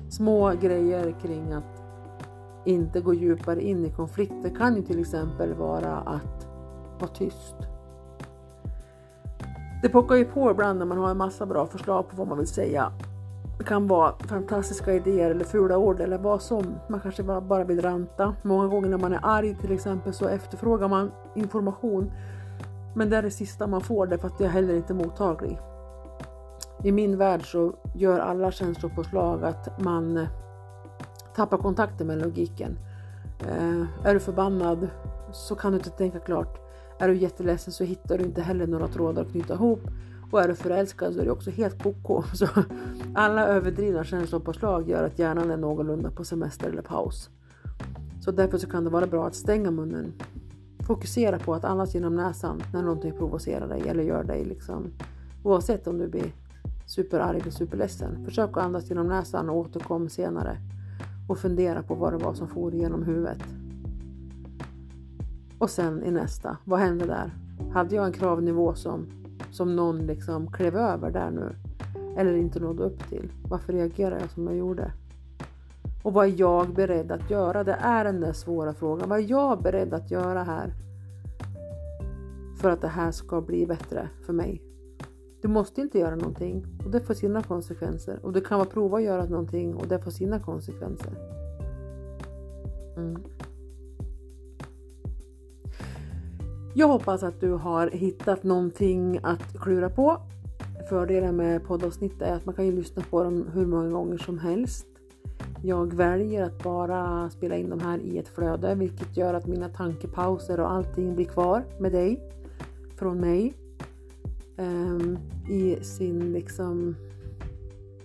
Små 0.10 0.54
grejer 0.62 1.16
kring 1.22 1.54
att 1.54 1.82
inte 2.66 3.02
gå 3.02 3.14
djupare 3.14 3.62
in 3.62 3.86
i 3.86 3.90
konflikter 3.90 4.56
kan 4.56 4.76
ju 4.76 4.82
till 4.82 5.00
exempel 5.00 5.54
vara 5.54 5.98
att 5.98 6.51
var 7.02 7.08
tyst. 7.08 7.56
Det 9.82 9.90
pockar 9.90 10.16
ju 10.16 10.26
på 10.26 10.52
ibland 10.52 10.80
när 10.80 10.86
man 10.86 10.98
har 10.98 11.10
en 11.10 11.18
massa 11.18 11.46
bra 11.46 11.66
förslag 11.68 12.10
på 12.10 12.16
vad 12.16 12.28
man 12.28 12.38
vill 12.38 12.48
säga. 12.48 12.92
Det 13.58 13.64
kan 13.64 13.88
vara 13.88 14.14
fantastiska 14.28 14.94
idéer 14.94 15.32
eller 15.32 15.46
fula 15.46 15.78
ord 15.78 16.02
eller 16.02 16.18
vad 16.18 16.42
som. 16.42 16.76
Man 16.90 17.00
kanske 17.00 17.24
bara 17.24 17.64
vill 17.64 17.82
ranta. 17.82 18.36
Många 18.44 18.68
gånger 18.68 18.90
när 18.90 18.98
man 18.98 19.14
är 19.14 19.20
arg 19.24 19.56
till 19.56 19.72
exempel 19.72 20.14
så 20.14 20.28
efterfrågar 20.28 20.88
man 20.88 21.12
information. 21.36 22.12
Men 22.96 23.10
det 23.10 23.18
är 23.18 23.22
det 23.22 23.32
sista 23.32 23.68
man 23.68 23.82
får 23.82 24.08
därför 24.08 24.28
att 24.28 24.40
jag 24.40 24.48
är 24.48 24.54
heller 24.54 24.76
inte 24.76 24.94
mottaglig. 24.94 25.60
I 26.84 26.92
min 26.92 27.18
värld 27.18 27.52
så 27.52 27.74
gör 27.96 28.20
alla 28.20 28.52
känslopåslag 28.52 29.44
att 29.44 29.82
man 29.82 30.18
eh, 30.18 30.28
tappar 31.36 31.58
kontakten 31.58 32.08
med 32.08 32.18
logiken. 32.18 32.78
Eh, 33.40 34.08
är 34.08 34.14
du 34.14 34.20
förbannad 34.20 34.88
så 35.32 35.56
kan 35.56 35.72
du 35.72 35.78
inte 35.78 35.90
tänka 35.90 36.20
klart. 36.20 36.71
Är 37.02 37.08
du 37.08 37.16
jätteledsen 37.18 37.74
så 37.74 37.84
hittar 37.84 38.18
du 38.18 38.24
inte 38.24 38.42
heller 38.42 38.68
några 38.68 38.88
trådar 38.88 39.22
att 39.22 39.32
knyta 39.32 39.54
ihop. 39.54 39.82
Och 40.32 40.42
är 40.42 40.48
du 40.48 40.56
förälskad 40.56 41.14
så 41.14 41.20
är 41.20 41.26
du 41.26 41.32
också 41.32 41.52
helt 41.52 41.84
koko. 41.84 42.24
Så 42.34 42.48
alla 43.16 43.48
överdrivna 43.48 44.04
känslopåslag 44.04 44.90
gör 44.90 45.04
att 45.04 45.20
hjärnan 45.20 45.52
är 45.52 45.58
någorlunda 45.58 46.12
på 46.12 46.24
semester 46.24 46.70
eller 46.70 46.82
paus. 46.82 47.30
Så 48.26 48.32
därför 48.32 48.58
så 48.58 48.70
kan 48.70 48.84
det 48.84 48.90
vara 48.90 49.08
bra 49.08 49.28
att 49.28 49.36
stänga 49.36 49.72
munnen. 49.72 50.14
Fokusera 50.88 51.40
på 51.40 51.54
att 51.54 51.66
andas 51.66 51.94
genom 51.94 52.16
näsan 52.16 52.64
när 52.74 52.82
någonting 52.82 53.12
provocerar 53.18 53.68
dig 53.68 53.82
eller 53.88 54.04
gör 54.04 54.24
dig 54.24 54.46
liksom 54.46 54.94
oavsett 55.44 55.88
om 55.88 55.98
du 55.98 56.08
blir 56.08 56.34
superarg 56.88 57.40
eller 57.40 57.52
superledsen. 57.52 58.26
Försök 58.26 58.50
att 58.50 58.64
andas 58.64 58.90
genom 58.90 59.08
näsan 59.08 59.50
och 59.50 59.58
återkom 59.58 60.10
senare 60.10 60.58
och 61.30 61.38
fundera 61.38 61.84
på 61.84 61.96
vad 61.96 62.14
det 62.14 62.18
var 62.26 62.34
som 62.34 62.48
for 62.48 62.74
genom 62.74 63.04
huvudet. 63.04 63.44
Och 65.62 65.70
sen 65.70 66.04
i 66.04 66.12
nästa, 66.12 66.58
vad 66.66 66.80
hände 66.80 67.06
där? 67.06 67.32
Hade 67.74 67.96
jag 67.96 68.06
en 68.06 68.12
kravnivå 68.12 68.74
som, 68.74 69.06
som 69.52 69.76
någon 69.76 69.98
liksom 70.08 70.52
klev 70.52 70.76
över 70.76 71.12
där 71.12 71.32
nu? 71.32 71.56
Eller 72.18 72.34
inte 72.34 72.60
nådde 72.60 72.84
upp 72.84 73.10
till? 73.10 73.32
Varför 73.50 73.74
reagerade 73.74 74.22
jag 74.22 74.30
som 74.30 74.48
jag 74.48 74.56
gjorde? 74.56 74.92
Och 76.04 76.14
vad 76.14 76.26
är 76.26 76.40
jag 76.40 76.74
beredd 76.74 77.12
att 77.12 77.30
göra? 77.30 77.64
Det 77.64 77.78
är 77.82 78.04
den 78.04 78.22
där 78.22 78.34
svåra 78.34 78.74
frågan. 78.74 79.10
Vad 79.10 79.20
är 79.20 79.30
jag 79.30 79.62
beredd 79.62 79.94
att 79.94 80.12
göra 80.12 80.44
här? 80.44 80.74
För 82.62 82.70
att 82.70 82.82
det 82.82 82.88
här 82.88 83.12
ska 83.12 83.42
bli 83.42 83.66
bättre 83.66 84.10
för 84.26 84.34
mig. 84.34 84.62
Du 85.42 85.48
måste 85.48 85.82
inte 85.82 86.00
göra 86.00 86.16
någonting 86.16 86.66
och 86.86 86.92
det 86.92 87.02
får 87.02 87.14
sina 87.14 87.44
konsekvenser. 87.44 88.20
Och 88.24 88.34
du 88.34 88.42
kan 88.42 88.60
vara 88.60 88.70
prova 88.70 88.98
att 88.98 89.04
göra 89.04 89.26
någonting 89.26 89.76
och 89.76 89.88
det 89.88 90.00
får 90.00 90.12
sina 90.12 90.40
konsekvenser. 90.40 91.14
Mm. 92.98 93.24
Jag 96.74 96.88
hoppas 96.88 97.24
att 97.24 97.42
du 97.42 97.52
har 97.52 97.88
hittat 97.88 98.44
någonting 98.44 99.20
att 99.24 99.54
klura 99.62 99.90
på. 99.90 100.18
Fördelen 100.90 101.36
med 101.36 101.64
poddavsnitt 101.64 102.22
är 102.22 102.36
att 102.36 102.46
man 102.46 102.56
kan 102.56 102.66
ju 102.66 102.72
lyssna 102.72 103.04
på 103.10 103.24
dem 103.24 103.48
hur 103.54 103.66
många 103.66 103.90
gånger 103.90 104.18
som 104.18 104.40
helst. 104.40 104.86
Jag 105.64 105.94
väljer 105.94 106.44
att 106.44 106.64
bara 106.64 107.30
spela 107.30 107.56
in 107.56 107.70
de 107.70 107.80
här 107.80 108.00
i 108.00 108.18
ett 108.18 108.28
flöde 108.28 108.76
vilket 108.76 109.18
gör 109.18 109.34
att 109.34 109.48
mina 109.48 109.70
tankepauser 109.70 110.60
och 110.60 110.72
allting 110.72 111.16
blir 111.16 111.26
kvar 111.26 111.64
med 111.80 111.92
dig 111.92 112.22
från 112.96 113.20
mig 113.20 113.54
um, 114.58 115.18
i 115.50 115.84
sin 115.84 116.34
liksom 116.34 116.96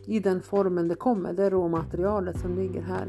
i 0.07 0.21
den 0.21 0.43
formen 0.43 0.89
det 0.89 0.95
kommer, 0.95 1.33
det 1.33 1.51
råmaterialet 1.51 2.41
som 2.41 2.55
ligger 2.57 2.83
här. 2.83 3.09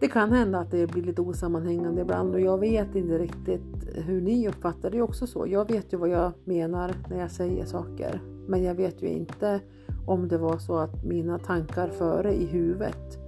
Det 0.00 0.08
kan 0.08 0.32
hända 0.32 0.58
att 0.58 0.70
det 0.70 0.86
blir 0.86 1.02
lite 1.02 1.20
osammanhängande 1.20 2.02
ibland 2.02 2.34
och 2.34 2.40
jag 2.40 2.58
vet 2.58 2.94
inte 2.94 3.18
riktigt 3.18 3.88
hur 3.94 4.20
ni 4.20 4.48
uppfattar 4.48 4.90
det 4.90 5.02
också 5.02 5.26
så. 5.26 5.46
Jag 5.46 5.70
vet 5.70 5.92
ju 5.92 5.96
vad 5.96 6.08
jag 6.08 6.32
menar 6.44 6.94
när 7.10 7.20
jag 7.20 7.30
säger 7.30 7.64
saker, 7.64 8.22
men 8.48 8.62
jag 8.62 8.74
vet 8.74 9.02
ju 9.02 9.08
inte 9.08 9.60
om 10.06 10.28
det 10.28 10.38
var 10.38 10.58
så 10.58 10.76
att 10.76 11.04
mina 11.04 11.38
tankar 11.38 11.88
före 11.88 12.34
i 12.34 12.46
huvudet 12.46 13.18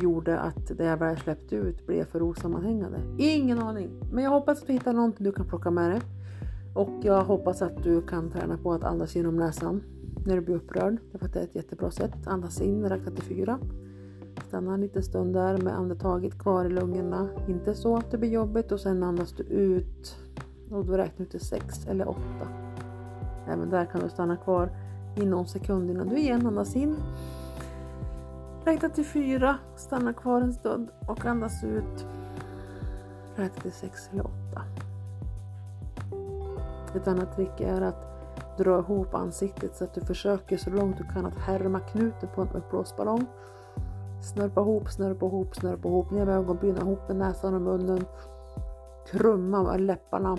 gjorde 0.00 0.38
att 0.38 0.78
det 0.78 0.84
jag 0.84 0.96
väl 0.96 1.16
släppte 1.16 1.56
ut 1.56 1.86
blev 1.86 2.04
för 2.04 2.22
osammanhängande. 2.22 2.98
Ingen 3.18 3.58
aning, 3.58 3.90
men 4.12 4.24
jag 4.24 4.30
hoppas 4.30 4.60
att 4.60 4.66
du 4.66 4.72
hittar 4.72 4.92
någonting 4.92 5.24
du 5.24 5.32
kan 5.32 5.46
plocka 5.46 5.70
med 5.70 5.90
dig. 5.90 6.00
Och 6.74 6.90
jag 7.02 7.24
hoppas 7.24 7.62
att 7.62 7.82
du 7.82 8.02
kan 8.02 8.30
träna 8.30 8.58
på 8.58 8.72
att 8.72 8.84
andas 8.84 9.16
genom 9.16 9.36
näsan 9.36 9.82
när 10.26 10.36
du 10.36 10.40
blir 10.40 10.54
upprörd. 10.54 10.96
Därför 11.12 11.26
att 11.26 11.32
det 11.32 11.40
är 11.40 11.44
ett 11.44 11.54
jättebra 11.54 11.90
sätt. 11.90 12.26
Andas 12.26 12.60
in, 12.60 12.88
räkna 12.88 13.10
till 13.10 13.24
fyra. 13.24 13.58
Stanna 14.48 14.74
en 14.74 14.80
liten 14.80 15.02
stund 15.02 15.34
där 15.34 15.58
med 15.58 15.74
andetaget 15.74 16.38
kvar 16.38 16.64
i 16.64 16.68
lungorna. 16.68 17.28
Inte 17.48 17.74
så 17.74 17.96
att 17.96 18.10
det 18.10 18.18
blir 18.18 18.30
jobbigt 18.30 18.72
och 18.72 18.80
sen 18.80 19.02
andas 19.02 19.32
du 19.32 19.42
ut. 19.42 20.16
Och 20.70 20.84
då 20.84 20.92
räknar 20.92 21.26
du 21.26 21.30
till 21.30 21.40
6 21.40 21.86
eller 21.86 22.08
8. 22.08 22.20
Även 23.48 23.70
där 23.70 23.86
kan 23.86 24.00
du 24.00 24.08
stanna 24.08 24.36
kvar 24.36 24.70
i 25.16 25.26
någon 25.26 25.46
sekund 25.46 25.90
innan 25.90 26.08
du 26.08 26.18
igen 26.18 26.46
andas 26.46 26.76
in. 26.76 26.96
Räkna 28.64 28.88
till 28.88 29.04
4, 29.04 29.58
stanna 29.76 30.12
kvar 30.12 30.40
en 30.40 30.52
stund 30.52 30.88
och 31.08 31.26
andas 31.26 31.64
ut. 31.64 32.06
Räkna 33.36 33.62
till 33.62 33.72
6 33.72 34.08
eller 34.12 34.26
8. 34.26 34.32
Ett 36.94 37.08
annat 37.08 37.36
trick 37.36 37.60
är 37.60 37.80
att 37.80 38.04
dra 38.58 38.78
ihop 38.78 39.14
ansiktet 39.14 39.76
så 39.76 39.84
att 39.84 39.94
du 39.94 40.00
försöker 40.00 40.56
så 40.56 40.70
långt 40.70 40.98
du 40.98 41.04
kan 41.04 41.26
att 41.26 41.38
härma 41.38 41.80
knuten 41.80 42.28
på 42.34 42.42
en 42.42 42.48
uppblåsballong. 42.48 43.26
Snörpa 44.20 44.60
ihop, 44.60 44.90
snörpa 44.90 45.26
ihop, 45.26 45.56
snörpa 45.56 45.88
ihop 45.88 46.10
ner 46.10 46.24
med 46.24 46.34
ögonbrynen, 46.34 46.82
ihop 46.82 47.08
med 47.08 47.16
näsan 47.16 47.54
och 47.54 47.60
munnen. 47.60 48.04
Krumma 49.10 49.62
med 49.62 49.80
läpparna. 49.80 50.38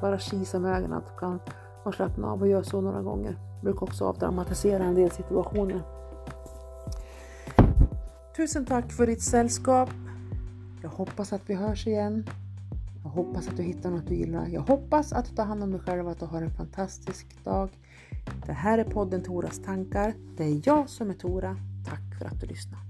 Bara 0.00 0.18
kisa 0.18 0.58
med 0.58 0.76
ögonen 0.76 0.98
att 0.98 1.06
du 1.06 1.18
kan 1.18 1.40
och 1.82 1.94
slappna 1.94 2.32
av 2.32 2.40
och 2.40 2.48
gör 2.48 2.62
så 2.62 2.80
några 2.80 3.02
gånger. 3.02 3.36
Jag 3.54 3.62
brukar 3.62 3.82
också 3.82 4.04
avdramatisera 4.04 4.84
en 4.84 4.94
del 4.94 5.10
situationer. 5.10 5.82
Tusen 8.36 8.64
tack 8.64 8.92
för 8.92 9.06
ditt 9.06 9.22
sällskap. 9.22 9.90
Jag 10.82 10.90
hoppas 10.90 11.32
att 11.32 11.42
vi 11.46 11.54
hörs 11.54 11.86
igen. 11.86 12.26
Jag 13.02 13.10
hoppas 13.10 13.48
att 13.48 13.56
du 13.56 13.62
hittar 13.62 13.90
något 13.90 14.06
du 14.06 14.14
gillar. 14.14 14.46
Jag 14.46 14.60
hoppas 14.60 15.12
att 15.12 15.24
du 15.24 15.34
tar 15.34 15.44
hand 15.44 15.62
om 15.62 15.70
dig 15.70 15.80
själv 15.80 16.06
och 16.06 16.12
att 16.12 16.20
du 16.20 16.26
har 16.26 16.42
en 16.42 16.50
fantastisk 16.50 17.44
dag. 17.44 17.68
Det 18.46 18.52
här 18.52 18.78
är 18.78 18.84
podden 18.84 19.22
Toras 19.22 19.62
tankar. 19.62 20.14
Det 20.36 20.44
är 20.44 20.60
jag 20.64 20.88
som 20.88 21.10
är 21.10 21.14
Tora. 21.14 21.56
Tack 21.84 22.14
för 22.18 22.24
att 22.24 22.40
du 22.40 22.46
lyssnade. 22.46 22.87